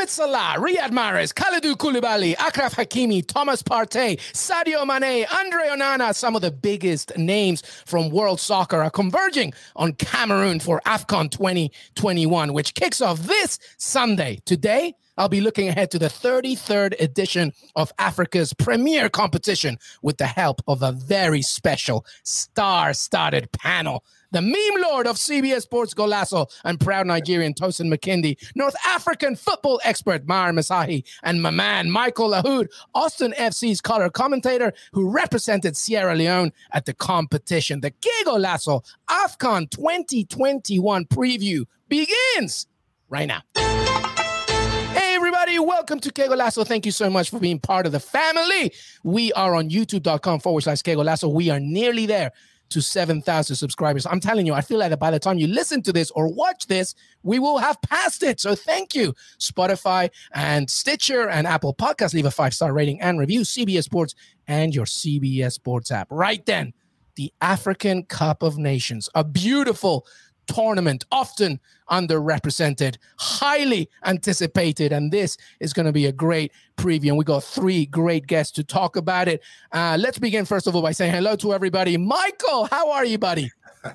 [0.00, 6.34] Mohamed Salah, Riyad Mahrez, Kalidou Koulibaly, Achraf Hakimi, Thomas Partey, Sadio Mane, Andre Onana, some
[6.34, 12.72] of the biggest names from world soccer are converging on Cameroon for AFCON 2021, which
[12.72, 14.40] kicks off this Sunday.
[14.46, 20.24] Today, I'll be looking ahead to the 33rd edition of Africa's premier competition with the
[20.24, 26.46] help of a very special star studded panel the meme lord of CBS Sports Golazo
[26.64, 32.30] and proud Nigerian Tosin McKindy, North African football expert Maher Mezahi, and my man Michael
[32.30, 37.80] Lahoud, Austin FC's color commentator who represented Sierra Leone at the competition.
[37.80, 42.66] The Que Golazo AFCON 2021 preview begins
[43.08, 43.42] right now.
[43.56, 46.66] Hey everybody, welcome to Que Golazo.
[46.66, 48.72] Thank you so much for being part of the family.
[49.02, 51.32] We are on youtube.com forward slash Que Golazo.
[51.32, 52.32] We are nearly there
[52.70, 54.06] to 7,000 subscribers.
[54.06, 56.66] I'm telling you, I feel like by the time you listen to this or watch
[56.66, 58.40] this, we will have passed it.
[58.40, 62.14] So thank you, Spotify and Stitcher and Apple Podcasts.
[62.14, 64.14] Leave a five star rating and review CBS Sports
[64.48, 66.08] and your CBS Sports app.
[66.10, 66.72] Right then,
[67.16, 70.06] the African Cup of Nations, a beautiful
[70.52, 71.60] tournament, often
[71.90, 74.92] underrepresented, highly anticipated.
[74.92, 77.08] And this is going to be a great preview.
[77.08, 79.42] And we got three great guests to talk about it.
[79.72, 81.96] Uh, let's begin, first of all, by saying hello to everybody.
[81.96, 83.50] Michael, how are you, buddy?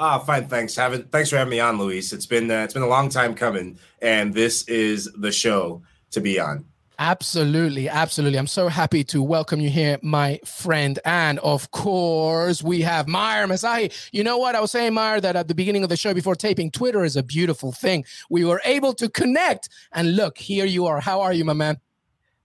[0.00, 0.46] Ah, fine.
[0.46, 0.76] Thanks.
[0.76, 2.12] Having thanks for having me on, Luis.
[2.12, 6.20] It's been uh, it's been a long time coming, and this is the show to
[6.20, 6.64] be on.
[7.00, 8.40] Absolutely, absolutely.
[8.40, 10.98] I'm so happy to welcome you here, my friend.
[11.04, 13.92] And of course, we have Maher Mezahi.
[14.10, 14.56] You know what?
[14.56, 17.14] I was saying, Maher, that at the beginning of the show before taping, Twitter is
[17.14, 18.04] a beautiful thing.
[18.30, 19.68] We were able to connect.
[19.92, 20.98] And look, here you are.
[21.00, 21.78] How are you, my man?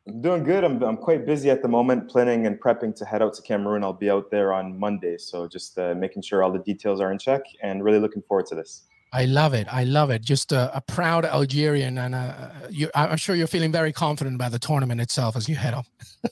[0.07, 0.63] I'm doing good.
[0.63, 3.83] I'm, I'm quite busy at the moment, planning and prepping to head out to Cameroon.
[3.83, 5.17] I'll be out there on Monday.
[5.17, 8.45] So just uh, making sure all the details are in check and really looking forward
[8.47, 8.83] to this.
[9.13, 9.67] I love it.
[9.71, 10.23] I love it.
[10.23, 14.51] Just a, a proud Algerian, and uh, you, I'm sure you're feeling very confident about
[14.51, 15.85] the tournament itself as you head up.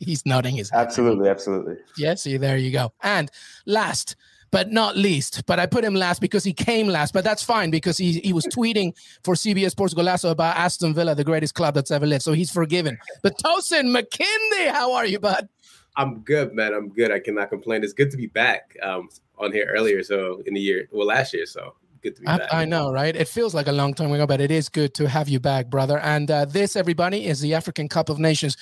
[0.00, 0.80] He's nodding his head.
[0.80, 1.76] Absolutely, absolutely.
[1.96, 2.92] Yes, see, there you go.
[3.02, 3.30] And
[3.64, 4.16] last
[4.50, 7.70] but not least, but I put him last because he came last, but that's fine
[7.70, 8.92] because he, he was tweeting
[9.24, 12.22] for CBS Sports Golazo about Aston Villa, the greatest club that's ever lived.
[12.22, 12.96] So he's forgiven.
[13.22, 15.48] But Tosin McKindy, how are you, bud?
[15.96, 16.72] I'm good, man.
[16.72, 17.10] I'm good.
[17.10, 17.82] I cannot complain.
[17.82, 18.76] It's good to be back.
[18.80, 19.08] Um,
[19.38, 21.46] on here earlier, so in the year, well, last year.
[21.46, 22.54] So good to be I, back.
[22.54, 23.14] I know, right?
[23.14, 25.68] It feels like a long time ago, but it is good to have you back,
[25.68, 25.98] brother.
[25.98, 28.56] And uh, this, everybody, is the African Cup of Nations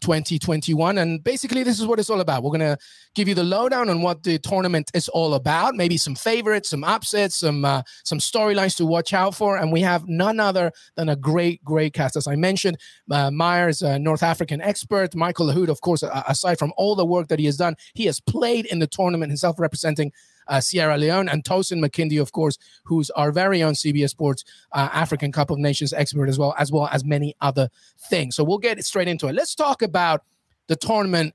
[0.00, 0.98] 2021.
[0.98, 2.42] And basically, this is what it's all about.
[2.42, 2.78] We're going to
[3.14, 6.84] give you the lowdown on what the tournament is all about, maybe some favorites, some
[6.84, 9.56] upsets, some uh, some storylines to watch out for.
[9.56, 12.16] And we have none other than a great, great cast.
[12.16, 12.78] As I mentioned,
[13.10, 17.28] uh, Myers, a North African expert, Michael Lahoud, of course, aside from all the work
[17.28, 20.12] that he has done, he has played in the tournament himself, representing
[20.48, 24.88] uh, Sierra Leone, and Tosin McKindy, of course, who's our very own CBS Sports uh,
[24.92, 27.68] African Cup of Nations expert as well, as well as many other
[28.10, 28.36] things.
[28.36, 29.34] So we'll get straight into it.
[29.34, 30.24] Let's talk about
[30.66, 31.34] the tournament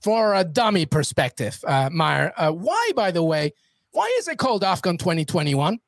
[0.00, 2.32] for a dummy perspective, uh, Maher.
[2.36, 3.52] Uh, why, by the way,
[3.92, 5.78] why is it called AFCON 2021?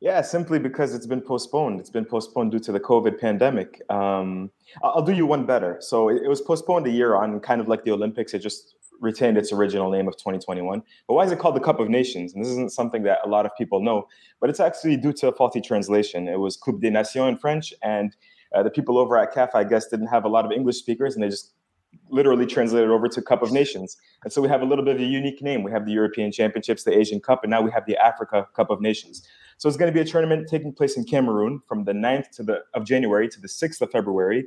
[0.00, 1.80] Yeah, simply because it's been postponed.
[1.80, 3.80] It's been postponed due to the COVID pandemic.
[3.90, 4.50] Um,
[4.82, 5.78] I'll do you one better.
[5.80, 8.34] So it was postponed a year on, kind of like the Olympics.
[8.34, 10.82] It just retained its original name of 2021.
[11.06, 12.34] But why is it called the Cup of Nations?
[12.34, 14.08] And this isn't something that a lot of people know,
[14.40, 16.28] but it's actually due to a faulty translation.
[16.28, 18.16] It was Coupe des Nations in French, and
[18.54, 21.14] uh, the people over at CAF, I guess, didn't have a lot of English speakers,
[21.14, 21.52] and they just
[22.10, 23.96] literally translated over to Cup of Nations.
[24.24, 25.62] And so we have a little bit of a unique name.
[25.62, 28.70] We have the European Championships, the Asian Cup, and now we have the Africa Cup
[28.70, 29.26] of Nations.
[29.58, 32.42] So it's going to be a tournament taking place in Cameroon from the 9th to
[32.42, 34.46] the of January to the 6th of February.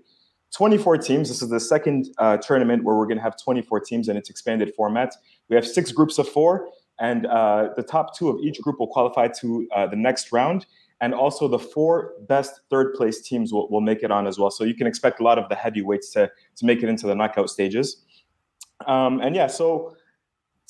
[0.55, 1.29] 24 teams.
[1.29, 4.29] This is the second uh, tournament where we're going to have 24 teams in its
[4.29, 5.15] expanded format.
[5.49, 8.87] We have six groups of four, and uh, the top two of each group will
[8.87, 10.65] qualify to uh, the next round.
[11.01, 14.51] And also, the four best third place teams will, will make it on as well.
[14.51, 17.15] So, you can expect a lot of the heavyweights to, to make it into the
[17.15, 18.03] knockout stages.
[18.85, 19.95] Um, and yeah, so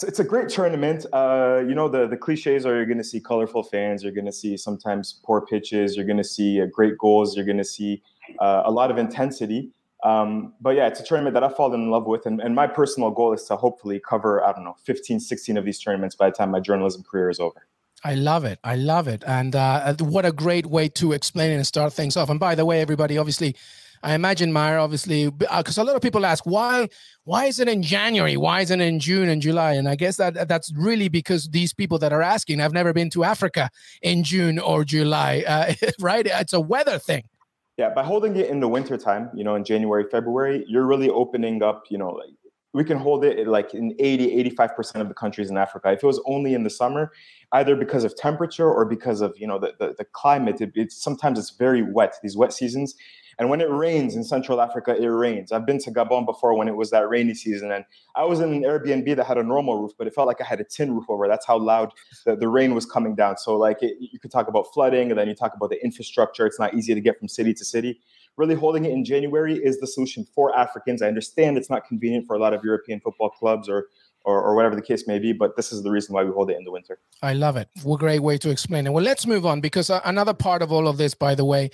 [0.03, 1.05] it's, a great tournament.
[1.11, 4.25] Uh, you know, the, the cliches are you're going to see colorful fans, you're going
[4.25, 7.63] to see sometimes poor pitches, you're going to see uh, great goals, you're going to
[7.63, 8.01] see
[8.39, 9.71] uh, a lot of intensity.
[10.03, 12.25] Um, but yeah, it's a tournament that I've fallen in love with.
[12.25, 15.65] And, and my personal goal is to hopefully cover, I don't know, 15, 16 of
[15.65, 17.67] these tournaments by the time my journalism career is over.
[18.03, 18.59] I love it.
[18.63, 19.23] I love it.
[19.27, 22.29] And uh, what a great way to explain and start things off.
[22.29, 23.55] And by the way, everybody, obviously,
[24.01, 26.87] I imagine Maher, obviously, because uh, a lot of people ask why
[27.25, 28.37] why is it in January?
[28.37, 29.73] Why isn't it in June and July?
[29.73, 33.09] And I guess that that's really because these people that are asking I've never been
[33.11, 33.69] to Africa
[34.01, 36.25] in June or July, uh, right?
[36.25, 37.23] It's a weather thing.
[37.79, 41.09] Yeah, by holding it in the winter time, you know, in January, February, you're really
[41.09, 42.31] opening up, you know, like
[42.73, 45.89] we can hold it like in 80 85% of the countries in africa.
[45.93, 47.13] If it was only in the summer
[47.53, 51.01] either because of temperature or because of you know the, the, the climate it, it's
[51.01, 52.15] sometimes it's very wet.
[52.21, 52.95] These wet seasons
[53.39, 56.67] and when it rains in central africa it rains i've been to gabon before when
[56.67, 59.81] it was that rainy season and i was in an airbnb that had a normal
[59.81, 61.91] roof but it felt like i had a tin roof over that's how loud
[62.25, 65.19] the, the rain was coming down so like it, you could talk about flooding and
[65.19, 67.99] then you talk about the infrastructure it's not easy to get from city to city
[68.39, 71.01] really holding it in January is the solution for Africans.
[71.01, 73.87] I understand it's not convenient for a lot of European football clubs or
[74.25, 75.31] or, or, whatever the case may be.
[75.31, 76.99] But this is the reason why we hold it in the winter.
[77.21, 77.69] I love it.
[77.83, 78.91] What a great way to explain it.
[78.91, 81.71] Well, let's move on because uh, another part of all of this, by the way,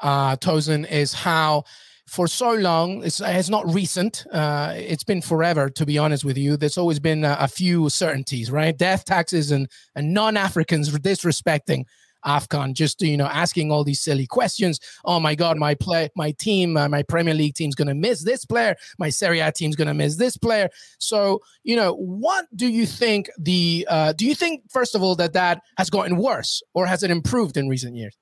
[0.00, 1.64] uh, Tosin, is how
[2.06, 6.38] for so long it's, it's not recent uh, it's been forever to be honest with
[6.38, 11.84] you there's always been a, a few certainties right death taxes and, and non-africans disrespecting
[12.26, 14.80] AFCON, just you know asking all these silly questions.
[15.04, 18.24] Oh my God, my play, my team, uh, my Premier League team's going to miss
[18.24, 18.74] this player.
[18.98, 20.68] My Serie A team's going to miss this player.
[20.98, 23.86] So you know, what do you think the?
[23.88, 27.10] Uh, do you think first of all that that has gotten worse or has it
[27.10, 28.16] improved in recent years?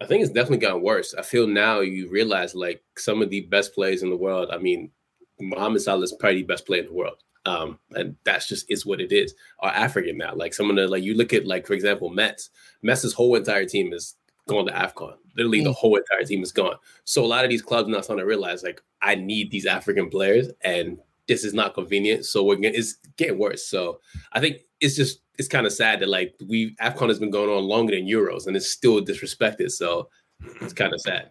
[0.00, 1.14] I think it's definitely gotten worse.
[1.14, 4.48] I feel now you realize like some of the best players in the world.
[4.50, 4.90] I mean,
[5.38, 7.22] Mohamed Salah is probably the best player in the world.
[7.46, 9.34] Um, and that's just is what it is.
[9.60, 10.34] Are African now.
[10.34, 12.50] Like some of the like you look at like for example, Metz.
[12.82, 14.16] Metz's whole entire team is
[14.48, 15.14] going to AFCON.
[15.36, 15.64] Literally, mm.
[15.64, 16.76] the whole entire team is gone.
[17.04, 20.10] So a lot of these clubs now starting to realize like I need these African
[20.10, 20.98] players, and
[21.30, 22.26] this is not convenient.
[22.26, 23.64] So we're getting, it's getting worse.
[23.68, 24.00] So
[24.32, 27.48] I think it's just it's kind of sad that like we AFCON has been going
[27.48, 29.70] on longer than Euros, and it's still disrespected.
[29.70, 30.08] So
[30.60, 31.30] it's kind of sad.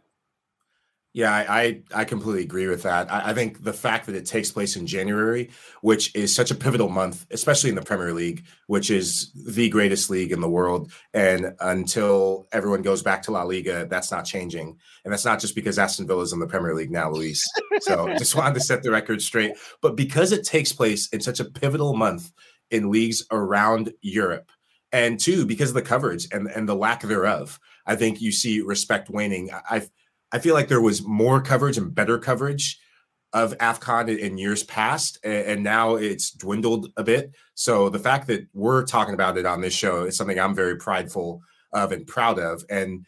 [1.13, 3.11] Yeah, I, I, I completely agree with that.
[3.11, 5.49] I, I, think the fact that it takes place in January,
[5.81, 10.11] which is such a pivotal month, especially in the Premier League, which is the greatest
[10.11, 14.77] league in the world, and until everyone goes back to La Liga, that's not changing,
[15.03, 17.43] and that's not just because Aston Villa is in the Premier League now, Luis.
[17.81, 19.53] So just wanted to set the record straight.
[19.81, 22.31] But because it takes place in such a pivotal month
[22.69, 24.51] in leagues around Europe,
[24.91, 28.61] and two because of the coverage and and the lack thereof, I think you see
[28.61, 29.49] respect waning.
[29.69, 29.89] I've
[30.31, 32.79] I feel like there was more coverage and better coverage
[33.33, 37.31] of AFCON in years past, and now it's dwindled a bit.
[37.53, 40.77] So the fact that we're talking about it on this show is something I'm very
[40.77, 41.41] prideful
[41.71, 42.63] of and proud of.
[42.69, 43.05] And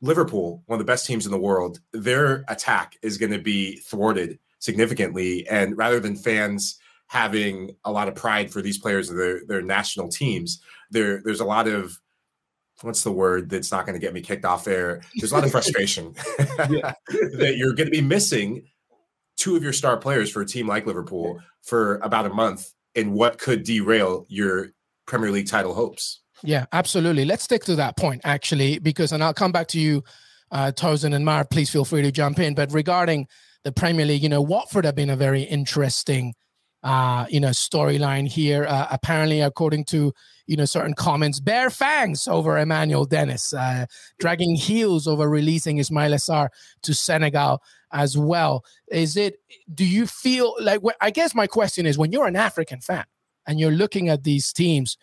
[0.00, 3.78] Liverpool, one of the best teams in the world, their attack is going to be
[3.78, 5.48] thwarted significantly.
[5.48, 6.78] And rather than fans
[7.08, 11.40] having a lot of pride for these players and their, their national teams, there there's
[11.40, 11.98] a lot of
[12.82, 15.02] what's the word that's not going to get me kicked off air?
[15.16, 18.66] There's a lot of frustration that you're going to be missing
[19.36, 23.12] two of your star players for a team like Liverpool for about a month in
[23.12, 24.68] what could derail your
[25.06, 26.22] Premier League title hopes.
[26.42, 27.24] Yeah, absolutely.
[27.24, 30.04] Let's stick to that point actually, because and I'll come back to you,
[30.50, 31.44] uh, Tosin and Mar.
[31.44, 32.54] Please feel free to jump in.
[32.54, 33.26] But regarding
[33.64, 36.34] the Premier League, you know, Watford have been a very interesting
[36.86, 38.64] uh, you know, storyline here.
[38.64, 40.14] Uh, apparently, according to
[40.46, 43.86] you know certain comments, bare fangs over Emmanuel Dennis, uh,
[44.20, 46.48] dragging heels over releasing Ismaila Sarr
[46.82, 47.60] to Senegal
[47.90, 48.64] as well.
[48.86, 49.40] Is it?
[49.74, 50.80] Do you feel like?
[51.00, 53.04] I guess my question is, when you're an African fan
[53.48, 54.96] and you're looking at these teams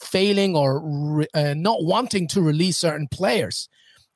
[0.00, 3.68] failing or re- uh, not wanting to release certain players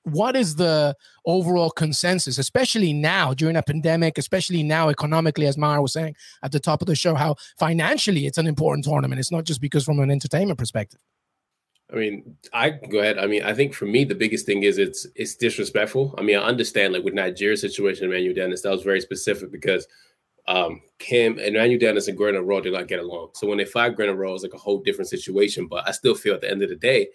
[0.05, 5.83] what is the overall consensus, especially now during a pandemic, especially now economically, as Mara
[5.83, 9.19] was saying at the top of the show, how financially it's an important tournament.
[9.19, 11.01] It's not just because from an entertainment perspective.
[11.93, 13.19] I mean, I go ahead.
[13.19, 16.15] I mean, I think for me the biggest thing is it's it's disrespectful.
[16.19, 19.87] I mean, I understand like with Nigeria situation, Emmanuel Dennis, that was very specific because
[20.47, 23.31] um Kim and Emmanuel Dennis and Gernot Rohr did not get along.
[23.35, 25.67] So when they fired Gernot Rohr, it was like a whole different situation.
[25.67, 27.09] But I still feel at the end of the day,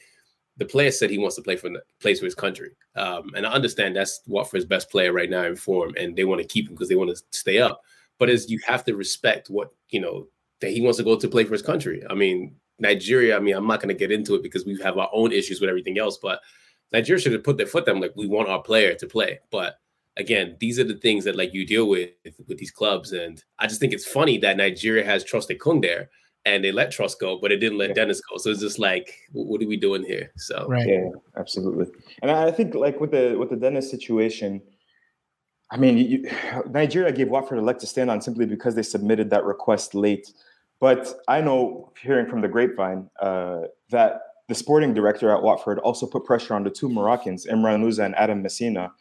[0.58, 1.70] the player said he wants to play for
[2.00, 2.72] place for his country.
[2.96, 6.42] Um, and I understand that's Watford's best player right now in form, and they want
[6.42, 7.82] to keep him because they want to stay up.
[8.18, 10.28] But as you have to respect what you know
[10.62, 12.04] that he wants to go to play for his country.
[12.10, 13.36] I mean, Nigeria.
[13.36, 15.60] I mean, I'm not going to get into it because we have our own issues
[15.60, 16.18] with everything else.
[16.18, 16.42] But
[16.94, 18.00] Nigeria should have put their foot down.
[18.00, 19.80] Like we want our player to play, but
[20.18, 22.12] again, these are the things that like you deal with
[22.48, 23.12] with these clubs.
[23.12, 26.10] And I just think it's funny that Nigeria has Troost-Ekong there
[26.46, 27.96] and they let Troost go, but it didn't let yeah.
[27.96, 28.38] Dennis go.
[28.38, 30.32] So it's just like, what are we doing here?
[30.38, 31.88] So right, yeah, absolutely.
[32.22, 34.62] And I think like with the with the Dennis situation,
[35.72, 36.30] I mean, you,
[36.70, 40.32] Nigeria gave Watford a leg to stand on simply because they submitted that request late.
[40.80, 46.06] But I know, hearing from the grapevine, uh, that the sporting director at Watford also
[46.06, 48.92] put pressure on the two Moroccans, Imran Louza and Adam Masina,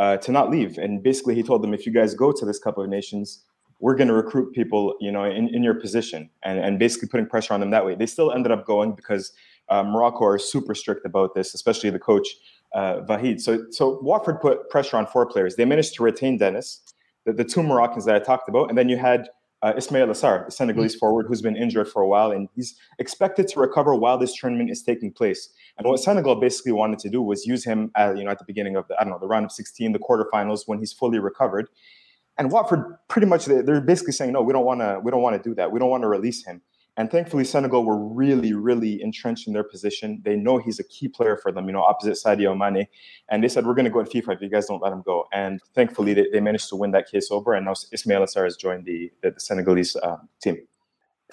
[0.00, 0.78] uh, to not leave.
[0.78, 3.44] And basically, he told them, if you guys go to this Cup of Nations,
[3.80, 7.26] we're going to recruit people, you know, in, in your position, and, and basically putting
[7.26, 7.94] pressure on them that way.
[7.94, 9.32] They still ended up going because
[9.68, 12.26] uh, Morocco are super strict about this, especially the coach
[12.74, 13.40] uh, Vahid.
[13.40, 15.56] So, so Watford put pressure on four players.
[15.56, 16.80] They managed to retain Dennis,
[17.24, 19.28] the, the two Moroccans that I talked about, and then you had
[19.62, 21.00] uh, Ismaila Sarr, the Senegalese mm-hmm.
[21.00, 24.70] forward who's been injured for a while, and he's expected to recover while this tournament
[24.70, 25.50] is taking place.
[25.76, 28.44] And what Senegal basically wanted to do was use him, at, you know, at the
[28.44, 31.18] beginning of the I don't know the round of 16, the quarterfinals, when he's fully
[31.18, 31.68] recovered.
[32.38, 35.42] And Watford pretty much they're basically saying no, we don't want to, we don't want
[35.42, 35.70] to do that.
[35.72, 36.62] We don't want to release him.
[36.98, 40.20] And thankfully, Senegal were really, really entrenched in their position.
[40.24, 42.88] They know he's a key player for them, you know, opposite Sadio Mane.
[43.28, 45.02] And they said, we're going to go at FIFA if you guys don't let him
[45.02, 45.26] go.
[45.32, 47.54] And thankfully, they, they managed to win that case over.
[47.54, 50.58] And now Ismaila Sarr has joined the, the, the Senegalese uh, team.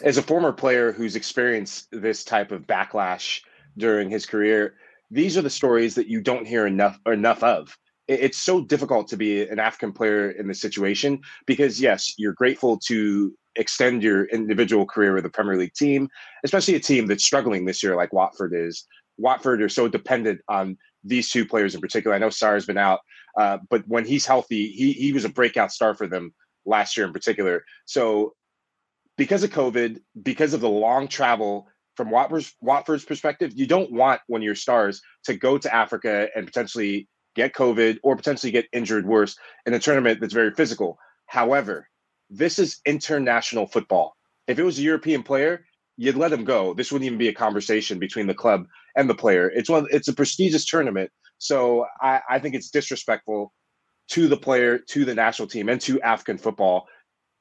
[0.03, 3.41] As a former player who's experienced this type of backlash
[3.75, 4.75] during his career,
[5.09, 7.75] these are the stories that you don't hear enough enough of
[8.07, 12.77] it's so difficult to be an African player in this situation because yes, you're grateful
[12.88, 16.09] to extend your individual career with a Premier League team,
[16.43, 18.85] especially a team that's struggling this year like Watford is.
[19.17, 22.15] Watford are so dependent on these two players in particular.
[22.15, 23.00] I know Sarr's been out,
[23.38, 26.33] uh, but when he's healthy, he he was a breakout star for them
[26.65, 27.63] last year in particular.
[27.85, 28.33] So
[29.17, 34.21] because of COVID, because of the long travel from Watford's, Watford's perspective, you don't want
[34.27, 38.68] one of your stars to go to Africa and potentially get COVID or potentially get
[38.74, 40.98] injured worse in a tournament that's very physical.
[41.27, 41.88] However,
[42.30, 44.15] this is international football.
[44.48, 45.65] If it was a European player,
[45.98, 46.74] you'd let him go.
[46.74, 48.65] This wouldn't even be a conversation between the club
[48.96, 49.50] and the player.
[49.50, 49.88] It's one.
[49.92, 53.54] It's a prestigious tournament, so I, I think it's disrespectful
[54.10, 56.88] to the player, to the national team, and to African football.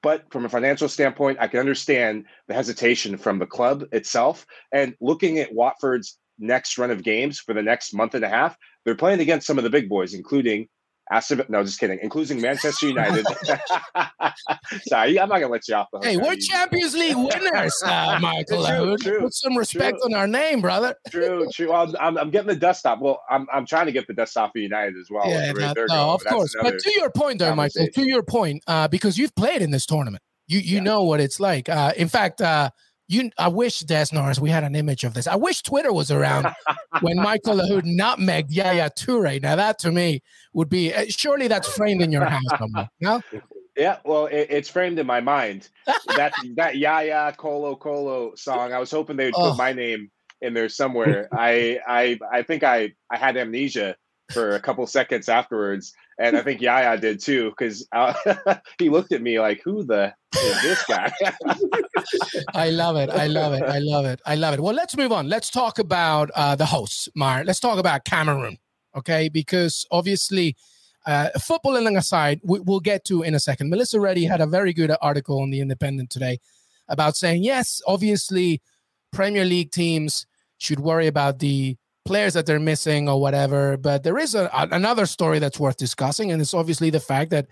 [0.02, 4.46] But from a financial standpoint, I can understand the hesitation from the club itself.
[4.72, 8.56] And looking at Watford's next run of games for the next month and a half,
[8.84, 10.68] they're playing against some of the big boys, including
[11.10, 11.98] Aston, no, just kidding.
[12.02, 13.26] Including Manchester United.
[14.86, 16.06] Sorry, I'm not gonna let you off the hook.
[16.06, 18.64] Hey, we're Champions League winners, uh, Michael.
[18.64, 20.14] True, true, Put some respect true.
[20.14, 20.94] on our name, brother.
[21.10, 21.70] true, true.
[21.70, 23.00] Well, I'm, I'm getting the dust off.
[23.00, 25.28] Well, I'm, I'm trying to get the dust off of United as well.
[25.28, 26.54] Yeah, no, no of course.
[26.60, 27.86] But to your point, there, Michael.
[27.92, 30.82] To your point, uh, because you've played in this tournament, you you yeah.
[30.82, 31.68] know what it's like.
[31.68, 32.70] Uh, in fact, uh,
[33.08, 35.26] you I wish Des Norris we had an image of this.
[35.26, 36.46] I wish Twitter was around
[37.00, 39.40] when Michael Lahoud nutmegged Yaya Toure.
[39.42, 42.88] Now that to me would be uh, surely that's framed in your house somewhere.
[43.00, 43.20] No.
[43.76, 45.68] Yeah, well, it, it's framed in my mind.
[46.16, 48.72] that that Yaya Kolo Kolo song.
[48.72, 49.56] I was hoping they would put oh.
[49.56, 51.28] my name in there somewhere.
[51.32, 53.96] I I I think I I had amnesia
[54.32, 58.14] for a couple seconds afterwards, and I think Yaya did too because uh,
[58.78, 61.12] he looked at me like, "Who the is this guy?"
[62.54, 63.10] I love it.
[63.10, 63.62] I love it.
[63.62, 64.20] I love it.
[64.24, 64.60] I love it.
[64.60, 65.28] Well, let's move on.
[65.28, 67.44] Let's talk about uh, the hosts, Mar.
[67.44, 68.58] Let's talk about Cameroon,
[68.96, 69.28] okay?
[69.28, 70.56] Because obviously,
[71.06, 73.70] uh, footballing aside, we, we'll get to in a second.
[73.70, 76.38] Melissa Reddy had a very good article on the Independent today
[76.88, 78.62] about saying, yes, obviously,
[79.12, 80.26] Premier League teams
[80.58, 83.76] should worry about the players that they're missing or whatever.
[83.76, 87.46] But there is a, another story that's worth discussing, and it's obviously the fact that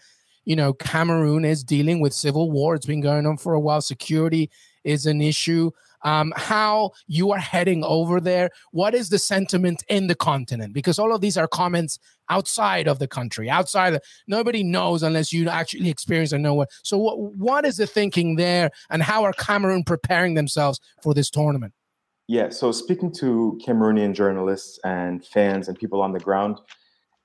[0.44, 2.74] you know Cameroon is dealing with civil war.
[2.74, 3.80] It's been going on for a while.
[3.80, 4.50] Security
[4.84, 5.70] is an issue.
[6.04, 8.50] Um, how you are heading over there?
[8.72, 10.74] What is the sentiment in the continent?
[10.74, 13.94] Because all of these are comments outside of the country, outside.
[13.94, 16.70] Of, nobody knows unless you actually experience and know what.
[16.82, 21.30] So, what what is the thinking there, and how are Cameroon preparing themselves for this
[21.30, 21.72] tournament?
[22.28, 26.60] Yeah, so speaking to Cameroonian journalists and fans and people on the ground,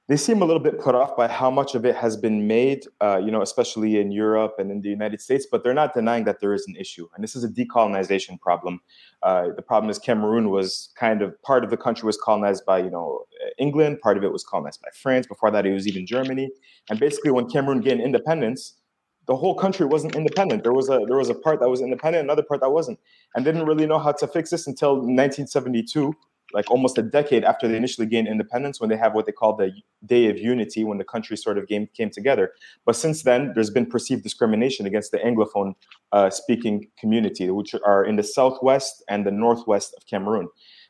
[0.07, 2.85] they seem a little bit put off by how much of it has been made,
[3.01, 6.23] uh, you know, especially in Europe and in the United States, but they're not denying
[6.23, 7.07] that there is an issue.
[7.13, 8.79] And this is a decolonization problem.
[9.21, 12.79] Uh, the problem is Cameroon was kind of part of the country was colonized by,
[12.79, 13.25] you know,
[13.57, 15.27] England, part of it was colonized by France.
[15.27, 16.49] Before that, it was even Germany.
[16.89, 18.75] And basically, when Cameroon gained independence,
[19.27, 20.63] the whole country wasn't independent.
[20.63, 22.99] There was a there was a part that was independent, another part that wasn't,
[23.35, 26.13] and didn't really know how to fix this until 1972,
[26.53, 29.55] like almost a decade after they initially gained independence, when they have what they call
[29.55, 29.71] the
[30.05, 32.53] Day of Unity, when the country sort of came came together.
[32.85, 35.75] But since then, there's been perceived discrimination against the Anglophone
[36.13, 40.47] uh, speaking community, which are in the southwest and the northwest of Cameroon.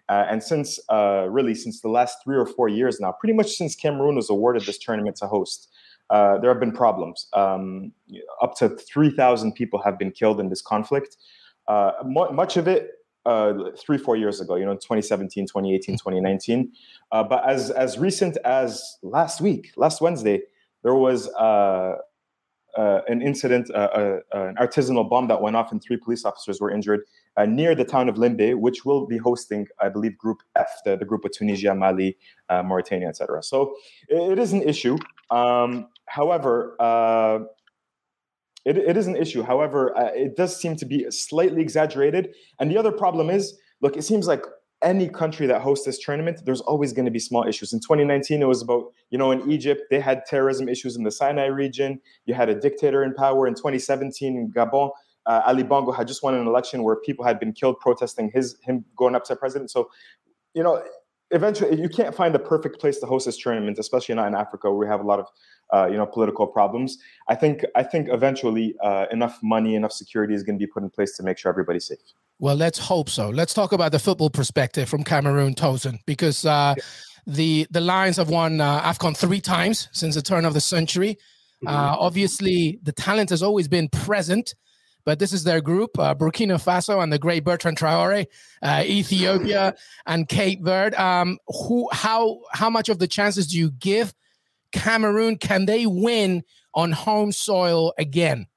[0.10, 3.56] Uh, and since uh, really since the last three or four years now, pretty much
[3.56, 5.70] since Cameroon was awarded this tournament to host,
[6.10, 7.28] uh, there have been problems.
[7.34, 7.92] Um,
[8.42, 11.18] up to 3,000 people have been killed in this conflict.
[11.68, 12.92] Uh, much of it
[13.26, 15.98] uh, three, four years ago, you know, 2017, 2018, mm.
[15.98, 16.72] 2019.
[17.12, 20.42] Uh, but as, as recent as last week, last Wednesday,
[20.84, 21.96] there was uh,
[22.78, 27.02] uh, an incident, an artisanal bomb that went off and three police officers were injured
[27.38, 30.98] uh, near the town of Limbe, which will be hosting, I believe, Group F, the,
[30.98, 32.18] the group of Tunisia, Mali,
[32.50, 33.44] uh, Mauritania, etc.
[33.44, 33.76] So
[34.10, 34.98] it, it is an issue.
[35.30, 37.40] Um, however, uh,
[38.66, 39.44] it, it is an issue.
[39.44, 42.34] However, uh, it does seem to be slightly exaggerated.
[42.60, 44.44] And the other problem is, look, it seems like
[44.84, 47.74] any country that hosts this tournament, there's always going to be small issues.
[47.74, 51.12] In 2019, it was about, you know, in Egypt, they had terrorism issues in the
[51.12, 52.00] Sinai region.
[52.26, 53.48] You had a dictator in power.
[53.48, 54.92] In 2017, in Gabon,
[55.26, 58.58] uh, Ali Bongo had just won an election where people had been killed protesting his
[58.64, 59.72] him going up to president.
[59.72, 59.90] So,
[60.54, 60.84] you know,
[61.32, 64.70] eventually you can't find the perfect place to host this tournament, especially not in Africa
[64.70, 65.28] where we have a lot of
[65.74, 66.98] uh, you know political problems.
[67.28, 70.84] I think I think eventually uh, enough money, enough security is going to be put
[70.84, 72.00] in place to make sure everybody's safe.
[72.40, 73.30] Well, let's hope so.
[73.30, 76.76] Let's talk about the football perspective from Cameroon, Tosin, because uh,
[77.26, 81.18] the the Lions have won uh, AFCON three times since the turn of the century.
[81.66, 81.96] Uh, mm-hmm.
[82.00, 84.54] obviously, the talent has always been present
[85.08, 88.28] but this is their group uh, Burkina Faso and the great Bertrand Traore,
[88.62, 89.74] uh, Ethiopia
[90.06, 90.98] and Cape Verde.
[90.98, 94.14] Um, who, how, how much of the chances do you give
[94.74, 95.38] Cameroon?
[95.38, 98.48] Can they win on home soil again?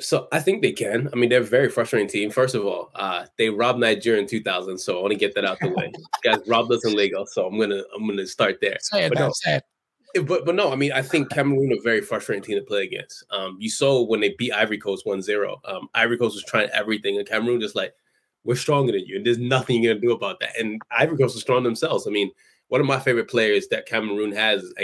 [0.00, 1.10] So I think they can.
[1.12, 2.30] I mean, they're a very frustrating team.
[2.30, 5.44] First of all, uh, they robbed Nigeria in 2000, so I want to get that
[5.44, 5.92] out the way.
[6.24, 8.78] guys robbed us in Lagos, so I'm gonna I'm gonna start there.
[8.80, 9.64] Say it, but no, say it.
[10.14, 13.24] But but no, I mean, I think Cameroon a very frustrating team to play against.
[13.30, 15.58] Um, you saw when they beat Ivory Coast 1-0.
[15.64, 17.94] Um, Ivory Coast was trying everything, and Cameroon just like,
[18.44, 20.58] we're stronger than you, and there's nothing you're gonna do about that.
[20.58, 22.06] And Ivory Coast was strong themselves.
[22.06, 22.30] I mean,
[22.68, 24.74] one of my favorite players that Cameroon has is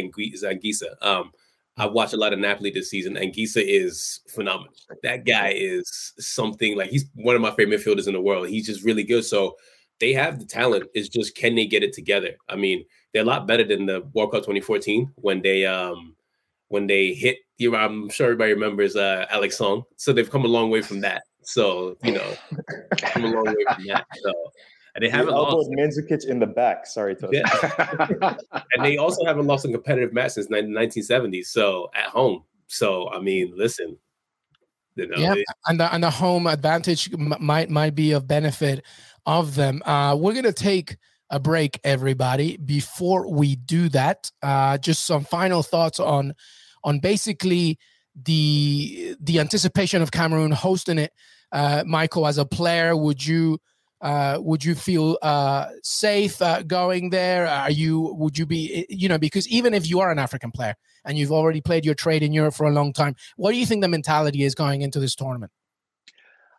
[0.45, 1.02] Anguissa.
[1.02, 1.33] Um,
[1.76, 3.14] I've watched a lot of Napoli this season.
[3.14, 4.73] Anguissa is phenomenal.
[5.02, 8.49] That guy is something like he's one of my favorite midfielders in the world.
[8.49, 9.25] He's just really good.
[9.25, 9.57] So
[10.01, 10.87] they have the talent.
[10.95, 12.37] It's just can they get it together?
[12.49, 16.17] I mean, they're a lot better than the World Cup 2014 when they um
[16.69, 19.85] when they hit you know, I'm sure everybody remembers uh Alex Song.
[19.97, 21.23] So they've come a long way from that.
[21.43, 22.35] So, you know,
[22.99, 24.07] come a long way from that.
[24.23, 24.33] So
[24.95, 26.87] and they haven't lost Mandzukic in the back.
[26.87, 28.37] Sorry, to yeah.
[28.75, 31.43] and they also haven't lost a competitive match since 1970.
[31.43, 32.45] So at home.
[32.69, 33.97] So I mean, listen,
[34.95, 35.35] you know, yeah,
[35.67, 38.85] and the and the home advantage m- might might be of benefit
[39.26, 39.83] of them.
[39.85, 40.97] Uh, we're gonna take
[41.31, 42.57] a break, everybody.
[42.59, 46.34] Before we do that, uh, just some final thoughts on
[46.82, 47.78] on basically
[48.15, 51.13] the the anticipation of Cameroon hosting it.
[51.50, 53.58] Uh, Michael, as a player, would you
[54.00, 57.47] uh, would you feel uh, safe uh, going there?
[57.47, 60.75] Are you would you be you know because even if you are an African player
[61.04, 63.67] and you've already played your trade in Europe for a long time, what do you
[63.67, 65.52] think the mentality is going into this tournament?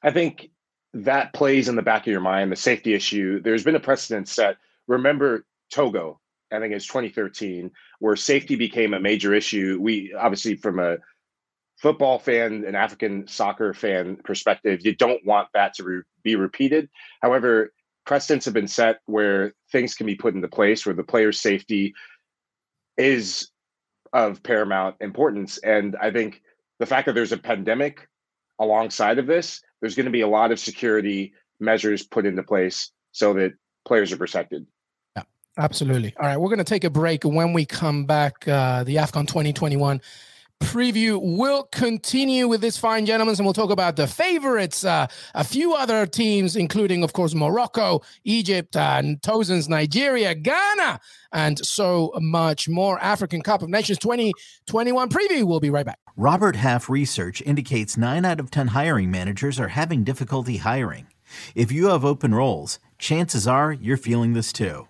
[0.02, 0.50] I think
[0.96, 3.42] that plays in the back of your mind, the safety issue.
[3.42, 4.56] There's been a precedent set.
[4.88, 9.78] Remember Togo, I think it's 2013, where safety became a major issue.
[9.82, 10.98] We obviously, from a
[11.82, 16.90] football fan and African soccer fan perspective, you don't want that to re- be repeated.
[17.22, 17.74] However,
[18.06, 21.94] precedents have been set where things can be put into place where the player's safety
[22.98, 23.52] is
[24.14, 25.58] of paramount importance.
[25.58, 26.42] And I think
[26.80, 28.08] the fact that there's a pandemic
[28.60, 32.90] alongside of this there's going to be a lot of security measures put into place
[33.12, 33.54] so that
[33.86, 34.66] players are protected.
[35.16, 35.22] Yeah,
[35.60, 36.12] absolutely.
[36.20, 37.24] All right, we're going to take a break.
[37.24, 40.02] When we come back, uh, the AFCON 2021
[40.62, 45.44] preview will continue with this fine gentlemen, and we'll talk about the favorites, uh, a
[45.44, 51.00] few other teams, including, of course, Morocco, Egypt, and Tosin's Nigeria, Ghana,
[51.32, 53.00] and so much more.
[53.00, 55.44] African Cup of Nations 2021 preview.
[55.44, 56.00] We'll be right back.
[56.16, 61.08] Robert Half research indicates 9 out of 10 hiring managers are having difficulty hiring.
[61.56, 64.88] If you have open roles, chances are you're feeling this too.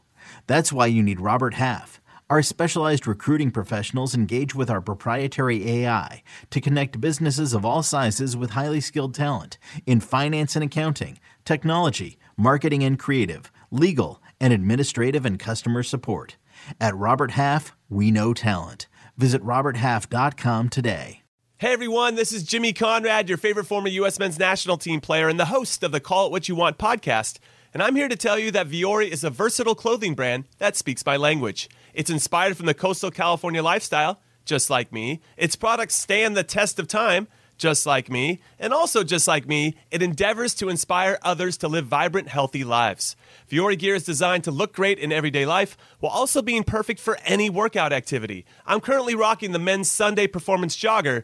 [0.48, 2.00] That's why you need Robert Half.
[2.28, 8.36] Our specialized recruiting professionals engage with our proprietary AI to connect businesses of all sizes
[8.36, 15.24] with highly skilled talent in finance and accounting, technology, marketing and creative, legal, and administrative
[15.24, 16.38] and customer support.
[16.82, 18.88] At Robert Half, we know talent.
[19.18, 21.22] Visit RobertHalf.com today.
[21.60, 24.18] Hey everyone, this is Jimmy Conrad, your favorite former U.S.
[24.18, 27.38] men's national team player and the host of the Call It What You Want podcast.
[27.72, 31.06] And I'm here to tell you that Vuori is a versatile clothing brand that speaks
[31.06, 31.70] my language.
[31.96, 35.22] It's inspired from the coastal California lifestyle, just like me.
[35.38, 37.28] Its products stand the test of time,
[37.58, 38.42] just like me.
[38.60, 43.16] And also, just like me, it endeavors to inspire others to live vibrant, healthy lives.
[43.50, 47.18] Vuori gear is designed to look great in everyday life while also being perfect for
[47.24, 48.46] any workout activity.
[48.66, 51.24] I'm currently rocking the men's Sunday performance jogger,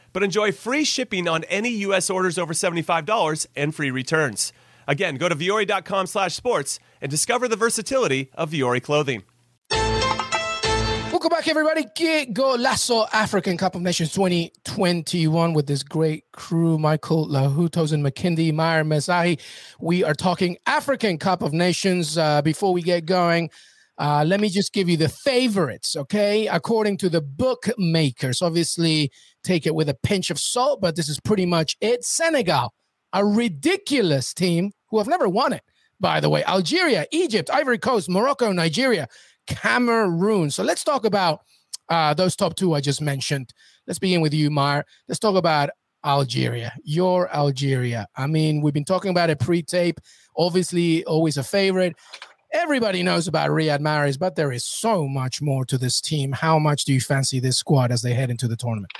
[0.13, 2.09] but enjoy free shipping on any U.S.
[2.09, 4.53] orders over $75 and free returns.
[4.87, 9.23] Again, go to vuori.com slash sports and discover the versatility of Vuori clothing.
[11.11, 11.85] Welcome back, everybody.
[11.95, 18.51] Que Golazo African Cup of Nations 2021 with this great crew Michael Lahutos and McKindy
[18.51, 19.39] Maher Mezahi.
[19.79, 22.17] We are talking African Cup of Nations.
[22.17, 23.51] Uh, before we get going,
[24.01, 26.47] uh, let me just give you the favorites, okay?
[26.47, 29.11] According to the bookmakers, obviously
[29.43, 32.03] take it with a pinch of salt, but this is pretty much it.
[32.03, 32.73] Senegal,
[33.13, 35.61] a ridiculous team who have never won it,
[35.99, 36.43] by the way.
[36.45, 39.07] Algeria, Egypt, Ivory Coast, Morocco, Nigeria,
[39.45, 40.49] Cameroon.
[40.49, 41.41] So let's talk about
[41.89, 43.53] uh, those top two I just mentioned.
[43.85, 44.83] Let's begin with you, Maher.
[45.07, 45.69] Let's talk about
[46.03, 46.73] Algeria.
[46.83, 48.07] Your Algeria.
[48.15, 49.99] I mean, we've been talking about it pre-tape.
[50.35, 51.95] Obviously, always a favorite.
[52.53, 56.33] Everybody knows about Riyad Mahrez, but there is so much more to this team.
[56.33, 58.91] How much do you fancy this squad as they head into the tournament?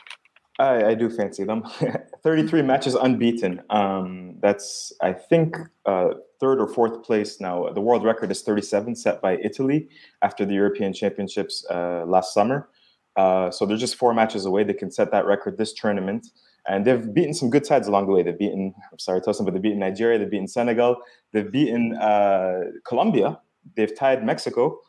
[0.57, 1.63] I, I do fancy them.
[2.23, 3.61] 33 matches unbeaten.
[3.69, 7.67] Um, that's, I think, uh, third or fourth place now.
[7.69, 9.89] The world record is 37, set by Italy
[10.21, 12.69] after the European Championships uh, last summer.
[13.17, 14.63] Uh, so they're just four matches away.
[14.63, 16.27] They can set that record this tournament.
[16.67, 18.23] And they've beaten some good sides along the way.
[18.23, 20.97] They've beaten, I'm sorry, Tosin, but they've beaten Nigeria, they've beaten Senegal,
[21.33, 23.39] they've beaten uh, Colombia,
[23.75, 24.79] they've tied Mexico.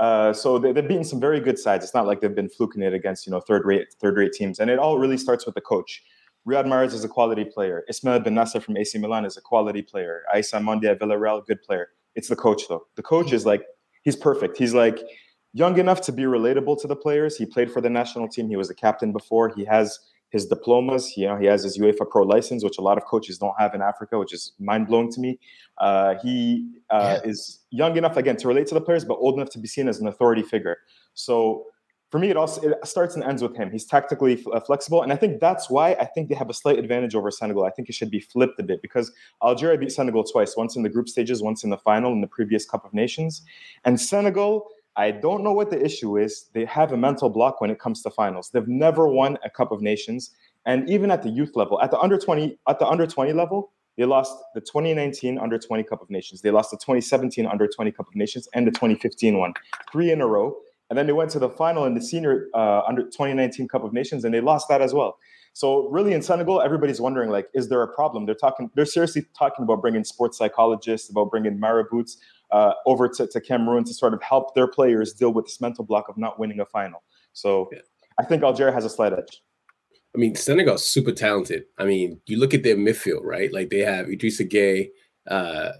[0.00, 1.84] Uh, so they, have beaten some very good sides.
[1.84, 4.58] It's not like they've been fluking it against you know third rate third rate teams.
[4.58, 6.02] And it all really starts with the coach.
[6.48, 7.84] Riyad Mahrez is a quality player.
[7.88, 10.22] Ismail Bennacer from AC Milan is a quality player.
[10.34, 11.90] Aissa Mondia Villarreal, good player.
[12.14, 12.86] It's the coach though.
[12.96, 13.62] The coach is like
[14.02, 14.56] he's perfect.
[14.56, 14.98] He's like
[15.52, 17.36] young enough to be relatable to the players.
[17.36, 18.48] He played for the national team.
[18.48, 19.50] He was a captain before.
[19.50, 19.98] He has
[20.30, 21.16] his diplomas.
[21.16, 23.74] You know, he has his UEFA Pro license, which a lot of coaches don't have
[23.74, 25.38] in Africa, which is mind blowing to me.
[25.78, 27.30] Uh, he uh, yeah.
[27.30, 29.88] is young enough again to relate to the players, but old enough to be seen
[29.88, 30.78] as an authority figure.
[31.14, 31.66] So
[32.10, 33.70] for me, it also it starts and ends with him.
[33.70, 36.78] He's tactically uh, flexible, and I think that's why I think they have a slight
[36.78, 37.64] advantage over Senegal.
[37.64, 39.12] I think it should be flipped a bit because
[39.44, 42.26] Algeria beat Senegal twice, once in the group stages, once in the final in the
[42.26, 43.42] previous Cup of Nations,
[43.84, 46.50] and Senegal I don't know what the issue is.
[46.52, 48.50] They have a mental block when it comes to finals.
[48.52, 50.30] They've never won a Cup of Nations,
[50.66, 53.72] and even at the youth level, at the under 20 at the under 20 level,
[53.96, 56.42] they lost the 2019 under 20 Cup of Nations.
[56.42, 59.54] They lost the 2017 under 20 Cup of Nations and the 2015 one,
[59.92, 60.56] three in a row.
[60.88, 63.92] And then they went to the final in the senior uh, under 2019 Cup of
[63.92, 65.18] Nations, and they lost that as well.
[65.52, 68.26] So really, in Senegal, everybody's wondering like, is there a problem?
[68.26, 72.16] They're talking, they're seriously talking about bringing sports psychologists, about bringing marabouts
[72.52, 75.84] uh, over to, to Cameroon to sort of help their players deal with this mental
[75.84, 77.02] block of not winning a final.
[77.32, 77.80] So yeah.
[78.18, 79.42] I think Algeria has a slight edge.
[80.14, 81.64] I mean, Senegal's super talented.
[81.78, 83.52] I mean, you look at their midfield, right?
[83.52, 84.90] Like they have Idrissa Gueye,
[85.28, 85.72] uh,